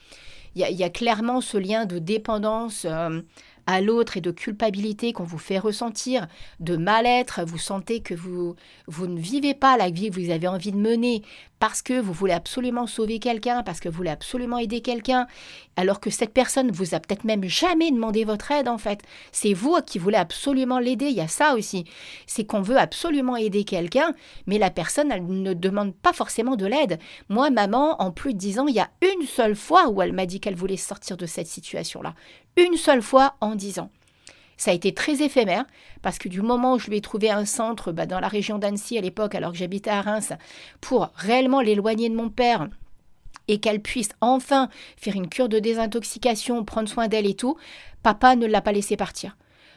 Il 0.55 0.63
y, 0.63 0.85
a, 0.85 0.91
clairement 0.91 1.41
ce 1.41 1.57
lien 1.57 1.87
de 1.87 1.99
dépendance. 1.99 2.87
Euh, 2.89 3.21
à 3.67 3.81
l'autre 3.81 4.17
et 4.17 4.21
de 4.21 4.33
culpabilité 4.33 5.13
qu'on 5.13 5.23
vous 5.23 5.39
fait 5.39 5.59
ressentir, 5.59 6.27
de 6.59 6.77
mal-être, 6.77 7.45
vous 7.45 7.59
sentez 7.59 8.01
que 8.01 8.15
vous, 8.15 8.57
vous 8.89 9.07
ne 9.07 9.21
vivez 9.21 9.55
pas 9.55 9.77
la 9.77 9.91
vie 9.91 10.11
que 10.11 10.21
vous 10.21 10.31
avez 10.31 10.49
envie 10.49 10.73
de 10.73 10.77
mener 10.77 11.23
parce 11.61 11.83
que 11.83 12.01
vous 12.01 12.13
voulez 12.13 12.33
absolument 12.33 12.89
sauver 12.89 13.21
quelqu'un, 13.21 13.63
parce 13.63 13.79
que 13.79 13.89
vous 13.89 13.97
voulez 13.97 14.11
absolument 14.11 14.59
aider 14.59 14.81
quelqu'un, 14.81 15.29
alors 15.77 16.01
que 16.01 16.11
cette 16.11 16.33
personne 16.33 16.73
vous 16.73 16.95
a 16.95 17.01
peut-être 17.01 17.25
même 17.25 17.45
jamais 17.45 17.93
demandé 17.93 18.25
votre 18.25 18.51
aide 18.51 18.69
en 18.69 18.79
fait. 18.79 19.03
C'est 19.31 19.53
vous 19.53 19.79
qui 19.87 20.01
voulez 20.01 20.17
absolument 20.17 20.81
l'aider, 20.81 21.07
il 21.07 21.17
y 21.17 21.21
a 21.21 21.29
ça 21.29 21.55
aussi. 21.55 21.85
C'est 22.27 22.45
qu'on 22.45 22.63
veut 22.63 22.79
absolument 22.79 23.37
aider 23.37 23.65
quelqu'un, 23.65 24.15
mais 24.47 24.59
la 24.59 24.71
personne 24.71 25.13
elle 25.13 25.25
ne 25.25 25.55
demande 25.55 25.95
pas 25.95 26.13
forcément 26.13 26.57
de 26.57 26.67
l'aide. 26.67 26.99
Moi, 27.29 27.51
maman, 27.51 28.03
en 28.03 28.11
plus 28.11 28.33
de 28.33 28.39
dix 28.39 28.59
ans, 28.59 28.67
il 28.67 28.75
y 28.75 28.81
a 28.81 28.91
une 29.03 29.27
seule 29.27 29.55
fois 29.55 29.89
où 29.89 30.03
elle 30.03 30.13
m'a 30.13 30.27
dit 30.27 30.41
qu'elle 30.41 30.57
voulait 30.57 30.77
sortir 30.77 31.17
de 31.17 31.27
cette 31.27 31.47
situation-là 31.47 32.15
une 32.57 32.77
seule 32.77 33.03
fois 33.03 33.37
en 33.41 33.55
dix 33.55 33.79
ans. 33.79 33.91
Ça 34.61 34.73
a 34.73 34.75
été 34.75 34.93
très 34.93 35.23
éphémère 35.23 35.65
parce 36.03 36.19
que 36.19 36.29
du 36.29 36.43
moment 36.43 36.75
où 36.75 36.79
je 36.79 36.91
lui 36.91 36.99
ai 36.99 37.01
trouvé 37.01 37.31
un 37.31 37.47
centre 37.47 37.93
bah, 37.93 38.05
dans 38.05 38.21
la 38.21 38.29
région 38.29 38.59
d'Annecy 38.59 38.99
à 38.99 39.01
l'époque, 39.01 39.35
alors 39.35 39.53
que 39.53 39.57
j'habitais 39.57 39.89
à 39.89 40.03
Reims, 40.03 40.35
pour 40.83 41.09
réellement 41.17 41.63
l'éloigner 41.63 42.11
de 42.11 42.15
mon 42.15 42.29
père 42.29 42.69
et 43.49 43.59
qu'elle 43.59 43.81
puisse 43.81 44.11
enfin 44.21 44.69
faire 44.99 45.17
une 45.17 45.31
cure 45.31 45.49
de 45.49 45.59
désintoxication, 45.59 46.63
prendre 46.63 46.91
soin 46.91 47.09
d'elle 47.09 47.27
et 47.27 47.33
tout, 47.33 47.57
papa 48.03 48.37
ne 48.37 48.45
l'a 48.45 48.61
pas 48.61 48.73
laissé 48.73 48.99
partir. 48.99 49.35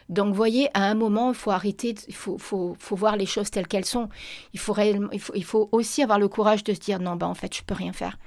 Donc, 0.09 0.35
voyez, 0.35 0.67
à 0.73 0.83
un 0.83 0.95
moment, 0.95 1.29
il 1.29 1.35
faut 1.35 1.51
arrêter, 1.51 1.95
il 2.09 2.13
faut, 2.13 2.37
faut, 2.37 2.75
voir 2.91 3.15
les 3.15 3.25
choses 3.25 3.51
telles 3.51 3.67
qu'elles 3.67 3.85
sont. 3.85 4.09
Il 4.51 4.59
faut, 4.59 4.75
il, 5.13 5.19
faut, 5.21 5.33
il 5.33 5.45
faut 5.45 5.69
aussi 5.71 6.03
avoir 6.03 6.19
le 6.19 6.27
courage 6.27 6.65
de 6.65 6.73
se 6.73 6.79
dire 6.81 6.99
non, 6.99 7.15
bah, 7.15 7.29
en 7.29 7.35
fait, 7.35 7.55
je 7.55 7.63
peux 7.63 7.73
rien 7.73 7.93
faire. 7.93 8.17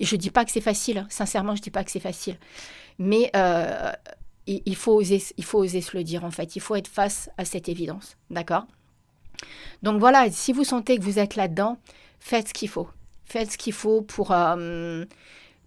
Je 0.00 0.16
dis 0.16 0.30
pas 0.30 0.46
que 0.46 0.50
c'est 0.50 0.62
facile, 0.62 0.96
hein. 0.96 1.06
sincèrement, 1.10 1.54
je 1.54 1.60
dis 1.60 1.70
pas 1.70 1.84
que 1.84 1.90
c'est 1.90 2.00
facile. 2.00 2.38
Mais 2.98 3.30
euh, 3.36 3.92
il, 4.46 4.76
faut 4.76 4.92
oser, 4.92 5.22
il 5.36 5.44
faut 5.44 5.58
oser 5.58 5.80
se 5.80 5.96
le 5.96 6.04
dire, 6.04 6.24
en 6.24 6.30
fait. 6.30 6.56
Il 6.56 6.60
faut 6.60 6.74
être 6.74 6.88
face 6.88 7.30
à 7.38 7.44
cette 7.44 7.68
évidence. 7.68 8.16
D'accord? 8.30 8.66
Donc 9.82 10.00
voilà, 10.00 10.30
si 10.30 10.52
vous 10.52 10.64
sentez 10.64 10.98
que 10.98 11.02
vous 11.02 11.18
êtes 11.18 11.36
là-dedans, 11.36 11.78
faites 12.20 12.48
ce 12.48 12.54
qu'il 12.54 12.68
faut. 12.68 12.88
Faites 13.24 13.52
ce 13.52 13.58
qu'il 13.58 13.72
faut 13.72 14.02
pour, 14.02 14.32
euh, 14.32 15.04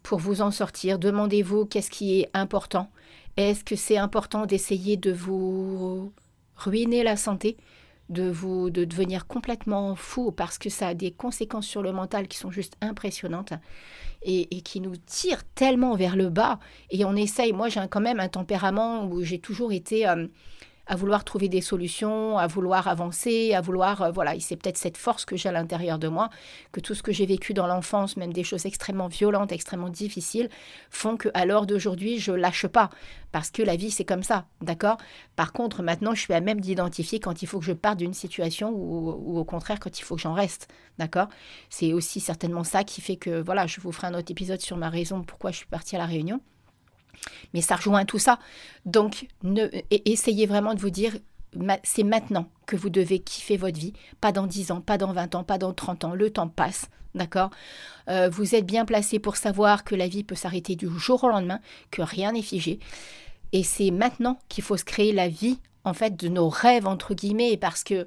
pour 0.03 0.19
vous 0.19 0.41
en 0.41 0.51
sortir. 0.51 0.99
Demandez-vous 0.99 1.65
qu'est-ce 1.65 1.91
qui 1.91 2.21
est 2.21 2.29
important. 2.33 2.89
Est-ce 3.35 3.63
que 3.63 3.75
c'est 3.75 3.97
important 3.97 4.45
d'essayer 4.45 4.97
de 4.97 5.11
vous 5.11 6.11
ruiner 6.55 7.03
la 7.03 7.17
santé? 7.17 7.57
De 8.09 8.29
vous 8.29 8.69
de 8.69 8.85
devenir 8.85 9.27
complètement 9.27 9.95
fou 9.95 10.31
parce 10.31 10.57
que 10.57 10.69
ça 10.69 10.89
a 10.89 10.93
des 10.93 11.11
conséquences 11.11 11.67
sur 11.67 11.81
le 11.81 11.91
mental 11.91 12.27
qui 12.27 12.37
sont 12.37 12.51
juste 12.51 12.75
impressionnantes 12.81 13.53
et, 14.23 14.61
qui 14.61 14.81
nous 14.81 14.95
tirent 14.97 15.43
tellement 15.55 15.95
vers 15.95 16.15
le 16.15 16.29
bas. 16.29 16.59
Et 16.89 17.05
on 17.05 17.15
essaye. 17.15 17.53
Moi 17.53 17.69
j'ai 17.69 17.81
quand 17.89 18.01
même 18.01 18.19
un 18.19 18.29
tempérament 18.29 19.05
où 19.05 19.23
j'ai 19.23 19.39
toujours 19.39 19.71
été 19.71 20.07
euh, 20.07 20.27
à 20.87 20.95
vouloir 20.95 21.23
trouver 21.23 21.49
des 21.49 21.61
solutions, 21.61 22.37
à 22.37 22.47
vouloir 22.47 22.87
avancer, 22.87 23.53
à 23.53 23.61
vouloir, 23.61 24.01
euh, 24.01 24.11
voilà, 24.11 24.39
c'est 24.39 24.55
peut-être 24.55 24.77
cette 24.77 24.97
force 24.97 25.25
que 25.25 25.35
j'ai 25.35 25.49
à 25.49 25.51
l'intérieur 25.51 25.99
de 25.99 26.07
moi, 26.07 26.29
que 26.71 26.79
tout 26.79 26.95
ce 26.95 27.03
que 27.03 27.11
j'ai 27.11 27.25
vécu 27.25 27.53
dans 27.53 27.67
l'enfance, 27.67 28.17
même 28.17 28.33
des 28.33 28.43
choses 28.43 28.65
extrêmement 28.65 29.07
violentes, 29.07 29.51
extrêmement 29.51 29.89
difficiles, 29.89 30.49
font 30.89 31.17
que 31.17 31.29
à 31.33 31.45
l'heure 31.45 31.65
d'aujourd'hui, 31.65 32.19
je 32.19 32.31
lâche 32.31 32.67
pas, 32.67 32.89
parce 33.31 33.51
que 33.51 33.61
la 33.61 33.75
vie, 33.75 33.91
c'est 33.91 34.05
comme 34.05 34.23
ça, 34.23 34.45
d'accord? 34.61 34.97
Par 35.35 35.51
contre, 35.51 35.83
maintenant, 35.83 36.15
je 36.15 36.21
suis 36.21 36.33
à 36.33 36.41
même 36.41 36.61
d'identifier 36.61 37.19
quand 37.19 37.41
il 37.41 37.47
faut 37.47 37.59
que 37.59 37.65
je 37.65 37.73
parte 37.73 37.97
d'une 37.97 38.13
situation 38.13 38.69
ou, 38.69 39.09
ou, 39.09 39.37
au 39.37 39.43
contraire 39.43 39.79
quand 39.79 39.99
il 39.99 40.03
faut 40.03 40.15
que 40.15 40.21
j'en 40.21 40.33
reste, 40.33 40.67
d'accord? 40.97 41.27
C'est 41.69 41.93
aussi 41.93 42.19
certainement 42.19 42.63
ça 42.63 42.83
qui 42.83 43.01
fait 43.01 43.17
que, 43.17 43.41
voilà, 43.41 43.67
je 43.67 43.81
vous 43.81 43.91
ferai 43.91 44.07
un 44.07 44.13
autre 44.13 44.31
épisode 44.31 44.61
sur 44.61 44.77
ma 44.77 44.89
raison 44.89 45.23
pourquoi 45.23 45.51
je 45.51 45.57
suis 45.57 45.65
partie 45.65 45.95
à 45.95 45.99
la 45.99 46.05
Réunion. 46.05 46.41
Mais 47.53 47.61
ça 47.61 47.75
rejoint 47.75 48.05
tout 48.05 48.19
ça. 48.19 48.39
Donc, 48.85 49.27
ne, 49.43 49.67
essayez 49.89 50.45
vraiment 50.45 50.73
de 50.73 50.79
vous 50.79 50.89
dire, 50.89 51.17
c'est 51.83 52.03
maintenant 52.03 52.49
que 52.65 52.75
vous 52.75 52.89
devez 52.89 53.19
kiffer 53.19 53.57
votre 53.57 53.79
vie, 53.79 53.93
pas 54.21 54.31
dans 54.31 54.47
10 54.47 54.71
ans, 54.71 54.81
pas 54.81 54.97
dans 54.97 55.13
20 55.13 55.35
ans, 55.35 55.43
pas 55.43 55.57
dans 55.57 55.73
30 55.73 56.05
ans, 56.05 56.13
le 56.13 56.29
temps 56.29 56.47
passe, 56.47 56.87
d'accord? 57.15 57.49
Euh, 58.09 58.29
Vous 58.29 58.55
êtes 58.55 58.65
bien 58.65 58.85
placé 58.85 59.19
pour 59.19 59.37
savoir 59.37 59.83
que 59.83 59.95
la 59.95 60.07
vie 60.07 60.23
peut 60.23 60.35
s'arrêter 60.35 60.75
du 60.75 60.87
jour 60.99 61.23
au 61.23 61.29
lendemain, 61.29 61.59
que 61.91 62.01
rien 62.01 62.33
n'est 62.33 62.41
figé. 62.41 62.79
Et 63.53 63.63
c'est 63.63 63.91
maintenant 63.91 64.39
qu'il 64.49 64.63
faut 64.63 64.77
se 64.77 64.83
créer 64.83 65.13
la 65.13 65.29
vie 65.29 65.59
en 65.87 65.93
fait 65.93 66.15
de 66.15 66.27
nos 66.27 66.49
rêves 66.49 66.87
entre 66.87 67.13
guillemets 67.13 67.57
parce 67.57 67.83
que 67.83 68.05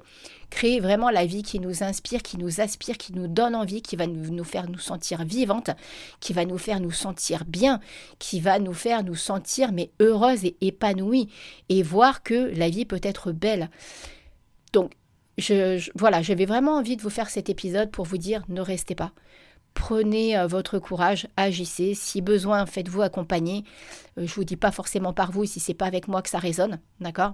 créer 0.49 0.79
vraiment 0.79 1.09
la 1.09 1.25
vie 1.25 1.43
qui 1.43 1.59
nous 1.59 1.83
inspire, 1.83 2.21
qui 2.21 2.37
nous 2.37 2.61
aspire, 2.61 2.97
qui 2.97 3.13
nous 3.13 3.27
donne 3.27 3.55
envie, 3.55 3.81
qui 3.81 3.95
va 3.95 4.05
nous, 4.05 4.43
faire 4.43 4.69
nous 4.69 4.79
sentir 4.79 5.23
vivantes, 5.23 5.71
qui 6.19 6.33
va 6.33 6.45
nous 6.45 6.57
faire 6.57 6.79
nous 6.79 6.91
sentir 6.91 7.45
bien, 7.45 7.79
qui 8.19 8.39
va 8.39 8.59
nous 8.59 8.73
faire 8.73 9.03
nous 9.03 9.15
sentir 9.15 9.71
mais 9.71 9.91
heureuses 9.99 10.45
et 10.45 10.57
épanouies 10.61 11.29
et 11.69 11.83
voir 11.83 12.21
que 12.23 12.51
la 12.55 12.69
vie 12.69 12.85
peut 12.85 13.01
être 13.03 13.31
belle. 13.31 13.69
Donc 14.73 14.91
voilà, 15.95 16.21
j'avais 16.21 16.45
vraiment 16.45 16.77
envie 16.77 16.97
de 16.97 17.01
vous 17.01 17.09
faire 17.09 17.29
cet 17.29 17.49
épisode 17.49 17.89
pour 17.89 18.05
vous 18.05 18.17
dire 18.17 18.43
ne 18.49 18.61
restez 18.61 18.95
pas. 18.95 19.11
Prenez 19.73 20.37
euh, 20.37 20.47
votre 20.47 20.79
courage, 20.79 21.27
agissez. 21.37 21.93
Si 21.93 22.21
besoin, 22.21 22.65
faites-vous 22.65 23.01
accompagner. 23.01 23.63
Euh, 24.17 24.27
je 24.27 24.33
vous 24.33 24.43
dis 24.43 24.57
pas 24.57 24.71
forcément 24.71 25.13
par 25.13 25.31
vous 25.31 25.45
si 25.45 25.59
c'est 25.59 25.73
pas 25.73 25.85
avec 25.85 26.07
moi 26.07 26.21
que 26.21 26.29
ça 26.29 26.39
résonne, 26.39 26.79
d'accord? 26.99 27.33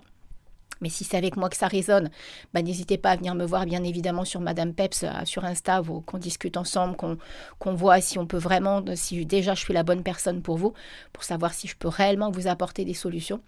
Mais 0.81 0.89
si 0.89 1.03
c'est 1.03 1.17
avec 1.17 1.37
moi 1.37 1.49
que 1.49 1.57
ça 1.57 1.67
résonne, 1.67 2.09
bah, 2.53 2.61
n'hésitez 2.61 2.97
pas 2.97 3.11
à 3.11 3.15
venir 3.15 3.35
me 3.35 3.45
voir, 3.45 3.65
bien 3.65 3.83
évidemment, 3.83 4.25
sur 4.25 4.41
Madame 4.41 4.73
Peps, 4.73 5.03
euh, 5.03 5.25
sur 5.25 5.43
Insta, 5.43 5.81
qu'on 6.05 6.17
discute 6.17 6.57
ensemble, 6.57 6.95
qu'on 6.95 7.73
voit 7.73 8.01
si 8.01 8.19
on 8.19 8.27
peut 8.27 8.37
vraiment, 8.37 8.83
si 8.95 9.25
déjà 9.25 9.55
je 9.55 9.61
suis 9.61 9.73
la 9.73 9.83
bonne 9.83 10.03
personne 10.03 10.41
pour 10.41 10.57
vous, 10.57 10.73
pour 11.13 11.23
savoir 11.23 11.53
si 11.53 11.67
je 11.67 11.75
peux 11.75 11.87
réellement 11.87 12.31
vous 12.31 12.47
apporter 12.47 12.85
des 12.85 12.93
solutions. 12.93 13.41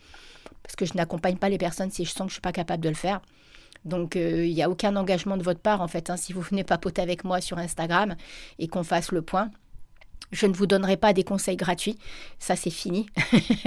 Parce 0.64 0.76
que 0.76 0.86
je 0.86 0.94
n'accompagne 0.96 1.38
pas 1.38 1.50
les 1.50 1.58
personnes 1.58 1.92
si 1.92 2.06
je 2.06 2.10
sens 2.10 2.18
que 2.18 2.24
je 2.24 2.26
ne 2.26 2.32
suis 2.32 2.42
pas 2.42 2.52
capable 2.52 2.84
de 2.84 2.90
le 2.90 2.96
faire. 2.96 3.22
Donc, 3.86 4.16
euh, 4.16 4.46
il 4.46 4.54
n'y 4.54 4.64
a 4.64 4.70
aucun 4.70 4.96
engagement 4.96 5.38
de 5.38 5.44
votre 5.44 5.62
part, 5.62 5.82
en 5.82 5.88
fait, 5.88 6.10
hein, 6.10 6.18
si 6.18 6.34
vous 6.34 6.42
venez 6.42 6.64
papoter 6.64 7.02
avec 7.02 7.24
moi 7.24 7.42
sur 7.42 7.58
Instagram 7.58 8.16
et 8.58 8.68
qu'on 8.68 8.84
fasse 8.84 9.12
le 9.12 9.22
point. 9.22 9.52
Je 10.32 10.46
ne 10.46 10.54
vous 10.54 10.68
donnerai 10.68 10.96
pas 10.96 11.14
des 11.14 11.24
conseils 11.24 11.56
gratuits, 11.56 11.98
ça 12.38 12.56
c'est 12.56 12.70
fini, 12.70 13.08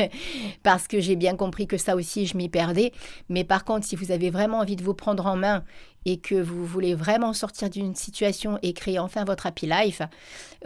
parce 0.62 0.86
que 0.86 1.00
j'ai 1.00 1.16
bien 1.16 1.34
compris 1.34 1.66
que 1.66 1.76
ça 1.76 1.96
aussi 1.96 2.26
je 2.26 2.36
m'y 2.36 2.48
perdais. 2.48 2.92
Mais 3.28 3.42
par 3.42 3.64
contre, 3.64 3.86
si 3.86 3.96
vous 3.96 4.12
avez 4.12 4.30
vraiment 4.30 4.58
envie 4.58 4.76
de 4.76 4.84
vous 4.84 4.94
prendre 4.94 5.26
en 5.26 5.36
main 5.36 5.64
et 6.04 6.18
que 6.18 6.34
vous 6.34 6.64
voulez 6.64 6.94
vraiment 6.94 7.32
sortir 7.32 7.68
d'une 7.68 7.94
situation 7.94 8.58
et 8.62 8.72
créer 8.74 8.98
enfin 8.98 9.24
votre 9.24 9.46
happy 9.46 9.66
life, 9.66 10.02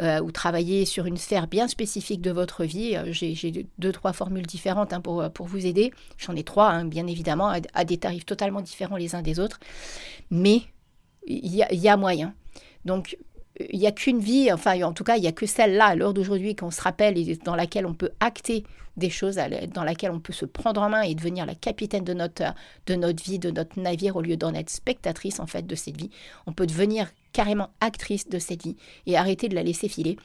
euh, 0.01 0.21
ou 0.21 0.31
travailler 0.33 0.85
sur 0.85 1.07
une 1.07 1.17
sphère 1.17 1.47
bien 1.47 1.69
spécifique 1.69 2.21
de 2.21 2.31
votre 2.31 2.65
vie, 2.65 2.97
euh, 2.97 3.13
j'ai 3.13 3.67
deux, 3.79 3.93
trois 3.93 4.13
formules 4.13 4.47
différentes 4.47 4.93
hein, 4.93 5.01
pour, 5.01 5.47
vous 5.47 5.67
aider. 5.67 5.93
J'en 6.19 6.37
ai 6.37 6.45
trois, 6.45 6.69
hein, 6.69 6.85
bien 6.85 7.07
évidemment, 7.07 7.53
à, 7.73 7.85
des 7.85 7.97
tarifs 7.97 8.27
totalement 8.27 8.61
différents 8.61 8.97
les 8.97 9.15
uns 9.15 9.23
des 9.23 9.41
autres. 9.41 9.61
Mais 10.31 10.63
il 11.27 11.55
y 11.55 11.89
a 11.89 11.97
moyen. 11.97 12.35
Donc, 12.85 13.17
il 13.71 13.79
n'y 13.79 13.87
a 13.87 13.93
qu'une 13.93 14.21
vie, 14.21 14.53
enfin 14.53 14.81
en 14.83 14.93
tout 14.93 15.05
cas, 15.05 15.17
il 15.17 15.23
n'y 15.23 15.27
a 15.27 15.33
que 15.33 15.47
celle-là 15.47 15.87
à 15.87 15.95
l'heure 15.95 16.15
d'aujourd'hui 16.15 16.55
qu'on 16.55 16.71
se 16.71 16.81
rappelle 16.81 17.17
et 17.19 17.37
dans 17.37 17.55
laquelle 17.55 17.87
on 17.87 17.95
peut 17.95 18.11
acter 18.21 18.65
des 18.97 19.11
choses, 19.11 19.39
dans 19.75 19.85
laquelle 19.85 20.11
on 20.11 20.21
peut 20.21 20.33
se 20.33 20.47
prendre 20.47 20.81
en 20.81 20.89
main 20.89 21.03
et 21.03 21.15
devenir 21.15 21.47
la 21.47 21.55
capitaine 21.55 22.05
de 22.05 22.15
notre, 22.15 22.55
de 22.87 22.95
notre 22.95 23.23
vie, 23.23 23.39
de 23.39 23.51
notre 23.51 23.79
navire, 23.79 24.17
au 24.17 24.23
lieu 24.23 24.37
d'en 24.37 24.55
être 24.55 24.71
spectatrice 24.71 25.41
en 25.41 25.47
fait 25.47 25.67
de 25.67 25.75
cette 25.75 25.97
vie. 25.97 26.11
On 26.47 26.53
peut 26.53 26.67
devenir 26.67 27.11
carrément 27.33 27.71
actrice 27.81 28.29
de 28.29 28.39
cette 28.39 28.63
vie 28.63 28.77
et 29.07 29.17
arrêter 29.17 29.49
de 29.49 29.55
la 29.55 29.63
laisser 29.63 29.89
filer. 29.89 30.17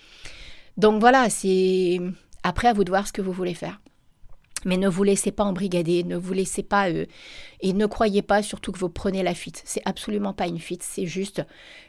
Donc 0.77 0.99
voilà, 0.99 1.29
c'est 1.29 1.99
après 2.43 2.69
à 2.69 2.73
vous 2.73 2.83
de 2.83 2.89
voir 2.89 3.07
ce 3.07 3.13
que 3.13 3.21
vous 3.21 3.33
voulez 3.33 3.53
faire. 3.53 3.81
Mais 4.65 4.77
ne 4.77 4.87
vous 4.87 5.03
laissez 5.03 5.31
pas 5.31 5.43
embrigader, 5.43 6.03
ne 6.03 6.15
vous 6.15 6.33
laissez 6.33 6.63
pas 6.63 6.89
euh, 6.89 7.05
et 7.61 7.73
ne 7.73 7.85
croyez 7.85 8.21
pas 8.21 8.43
surtout 8.43 8.71
que 8.71 8.79
vous 8.79 8.89
prenez 8.89 9.23
la 9.23 9.33
fuite. 9.33 9.61
C'est 9.65 9.81
absolument 9.85 10.33
pas 10.33 10.47
une 10.47 10.59
fuite, 10.59 10.83
c'est 10.83 11.05
juste 11.05 11.43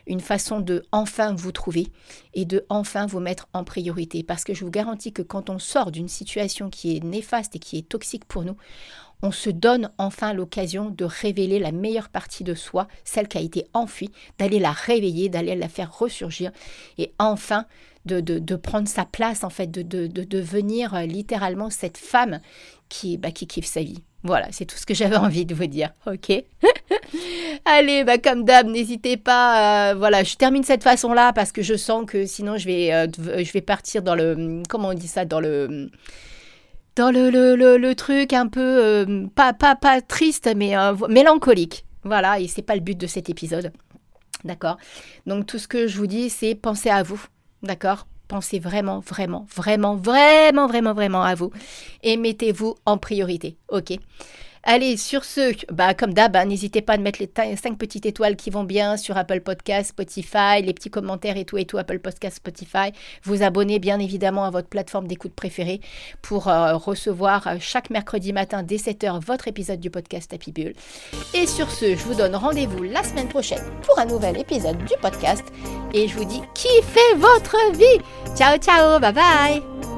une 0.06 0.20
façon 0.20 0.60
de 0.60 0.84
enfin 0.92 1.34
vous 1.34 1.52
trouver 1.52 1.88
et 2.34 2.44
de 2.44 2.64
enfin 2.68 3.06
vous 3.06 3.20
mettre 3.20 3.48
en 3.52 3.64
priorité. 3.64 4.22
Parce 4.22 4.44
que 4.44 4.54
je 4.54 4.64
vous 4.64 4.70
garantis 4.70 5.12
que 5.12 5.22
quand 5.22 5.50
on 5.50 5.58
sort 5.58 5.90
d'une 5.90 6.08
situation 6.08 6.70
qui 6.70 6.96
est 6.96 7.04
néfaste 7.04 7.56
et 7.56 7.58
qui 7.58 7.78
est 7.78 7.88
toxique 7.88 8.24
pour 8.24 8.44
nous, 8.44 8.56
on 9.22 9.30
se 9.30 9.50
donne 9.50 9.90
enfin 9.98 10.32
l'occasion 10.32 10.90
de 10.90 11.04
révéler 11.04 11.60
la 11.60 11.72
meilleure 11.72 12.08
partie 12.08 12.42
de 12.42 12.54
soi, 12.54 12.88
celle 13.04 13.28
qui 13.28 13.38
a 13.38 13.40
été 13.40 13.66
enfuie, 13.72 14.10
d'aller 14.38 14.58
la 14.58 14.72
réveiller, 14.72 15.28
d'aller 15.28 15.54
la 15.54 15.68
faire 15.68 15.96
ressurgir 15.96 16.50
et 16.98 17.14
enfin 17.18 17.66
de, 18.06 18.20
de, 18.20 18.56
prendre 18.56 18.88
sa 18.88 19.04
place, 19.04 19.44
en 19.44 19.50
fait, 19.50 19.70
de, 19.70 19.82
de, 19.82 20.06
devenir 20.24 20.94
euh, 20.94 21.02
littéralement 21.02 21.70
cette 21.70 21.98
femme 21.98 22.40
qui, 22.88 23.16
bah, 23.16 23.30
qui 23.30 23.46
kiffe 23.46 23.66
sa 23.66 23.82
vie. 23.82 24.02
Voilà, 24.24 24.48
c'est 24.50 24.64
tout 24.64 24.76
ce 24.76 24.86
que 24.86 24.94
j'avais 25.00 25.16
envie 25.16 25.46
de 25.46 25.54
vous 25.54 25.66
dire, 25.66 25.92
ok? 26.06 26.44
Allez, 27.64 28.04
bah, 28.04 28.18
comme 28.18 28.44
d'hab, 28.44 28.66
n'hésitez 28.66 29.16
pas. 29.16 29.90
Euh, 29.90 29.94
voilà, 29.94 30.24
je 30.24 30.36
termine 30.36 30.64
cette 30.64 30.82
façon-là 30.82 31.32
parce 31.32 31.52
que 31.52 31.62
je 31.62 31.74
sens 31.74 32.04
que 32.06 32.26
sinon 32.26 32.56
je 32.56 32.66
vais, 32.66 32.92
euh, 32.92 33.06
je 33.16 33.52
vais 33.52 33.60
partir 33.60 34.02
dans 34.02 34.14
le. 34.14 34.62
Comment 34.68 34.88
on 34.88 34.94
dit 34.94 35.08
ça 35.08 35.24
Dans 35.24 35.40
le. 35.40 35.90
Dans 36.94 37.10
le, 37.10 37.30
le, 37.30 37.78
le, 37.78 37.94
truc 37.94 38.34
un 38.34 38.48
peu. 38.48 39.26
pas, 39.34 39.54
pas, 39.54 39.76
pas 39.76 40.02
triste, 40.02 40.50
mais 40.54 40.74
mélancolique. 41.08 41.86
Voilà, 42.04 42.38
et 42.38 42.48
c'est 42.48 42.60
pas 42.60 42.74
le 42.74 42.82
but 42.82 42.98
de 42.98 43.06
cet 43.06 43.30
épisode. 43.30 43.72
D'accord? 44.44 44.76
Donc 45.26 45.46
tout 45.46 45.58
ce 45.58 45.68
que 45.68 45.86
je 45.86 45.96
vous 45.96 46.06
dis, 46.06 46.28
c'est 46.28 46.54
pensez 46.54 46.90
à 46.90 47.02
vous. 47.02 47.24
D'accord? 47.62 48.06
Pensez 48.28 48.58
vraiment, 48.58 49.00
vraiment, 49.00 49.46
vraiment, 49.54 49.94
vraiment, 49.94 50.66
vraiment, 50.66 50.94
vraiment 50.94 51.22
à 51.22 51.34
vous 51.34 51.50
et 52.02 52.16
mettez-vous 52.16 52.76
en 52.86 52.98
priorité. 52.98 53.56
Ok? 53.68 53.92
Allez, 54.64 54.96
sur 54.96 55.24
ce, 55.24 55.52
bah, 55.72 55.92
comme 55.92 56.14
d'hab, 56.14 56.36
hein, 56.36 56.44
n'hésitez 56.44 56.82
pas 56.82 56.94
à 56.94 56.96
mettre 56.96 57.20
les 57.20 57.56
5 57.56 57.76
petites 57.76 58.06
étoiles 58.06 58.36
qui 58.36 58.50
vont 58.50 58.62
bien 58.62 58.96
sur 58.96 59.16
Apple 59.16 59.40
Podcast, 59.40 59.90
Spotify, 59.90 60.62
les 60.62 60.72
petits 60.72 60.90
commentaires 60.90 61.36
et 61.36 61.44
tout 61.44 61.58
et 61.58 61.64
tout, 61.64 61.78
Apple 61.78 61.98
Podcast, 61.98 62.36
Spotify. 62.36 62.92
Vous 63.24 63.42
abonner 63.42 63.80
bien 63.80 63.98
évidemment 63.98 64.44
à 64.44 64.50
votre 64.50 64.68
plateforme 64.68 65.08
d'écoute 65.08 65.34
préférée 65.34 65.80
pour 66.22 66.48
euh, 66.48 66.76
recevoir 66.76 67.46
euh, 67.46 67.56
chaque 67.58 67.90
mercredi 67.90 68.32
matin 68.32 68.62
dès 68.62 68.76
7h 68.76 69.20
votre 69.24 69.48
épisode 69.48 69.80
du 69.80 69.90
podcast 69.90 70.32
Happy 70.32 70.52
Bull. 70.52 70.74
Et 71.34 71.46
sur 71.46 71.70
ce, 71.70 71.96
je 71.96 72.04
vous 72.04 72.14
donne 72.14 72.36
rendez-vous 72.36 72.84
la 72.84 73.02
semaine 73.02 73.28
prochaine 73.28 73.64
pour 73.82 73.98
un 73.98 74.06
nouvel 74.06 74.38
épisode 74.38 74.78
du 74.78 74.94
podcast. 75.00 75.44
Et 75.92 76.06
je 76.06 76.16
vous 76.16 76.24
dis, 76.24 76.40
kiffez 76.54 77.14
votre 77.16 77.56
vie 77.72 78.00
Ciao, 78.36 78.56
ciao, 78.58 79.00
bye 79.00 79.12
bye 79.12 79.91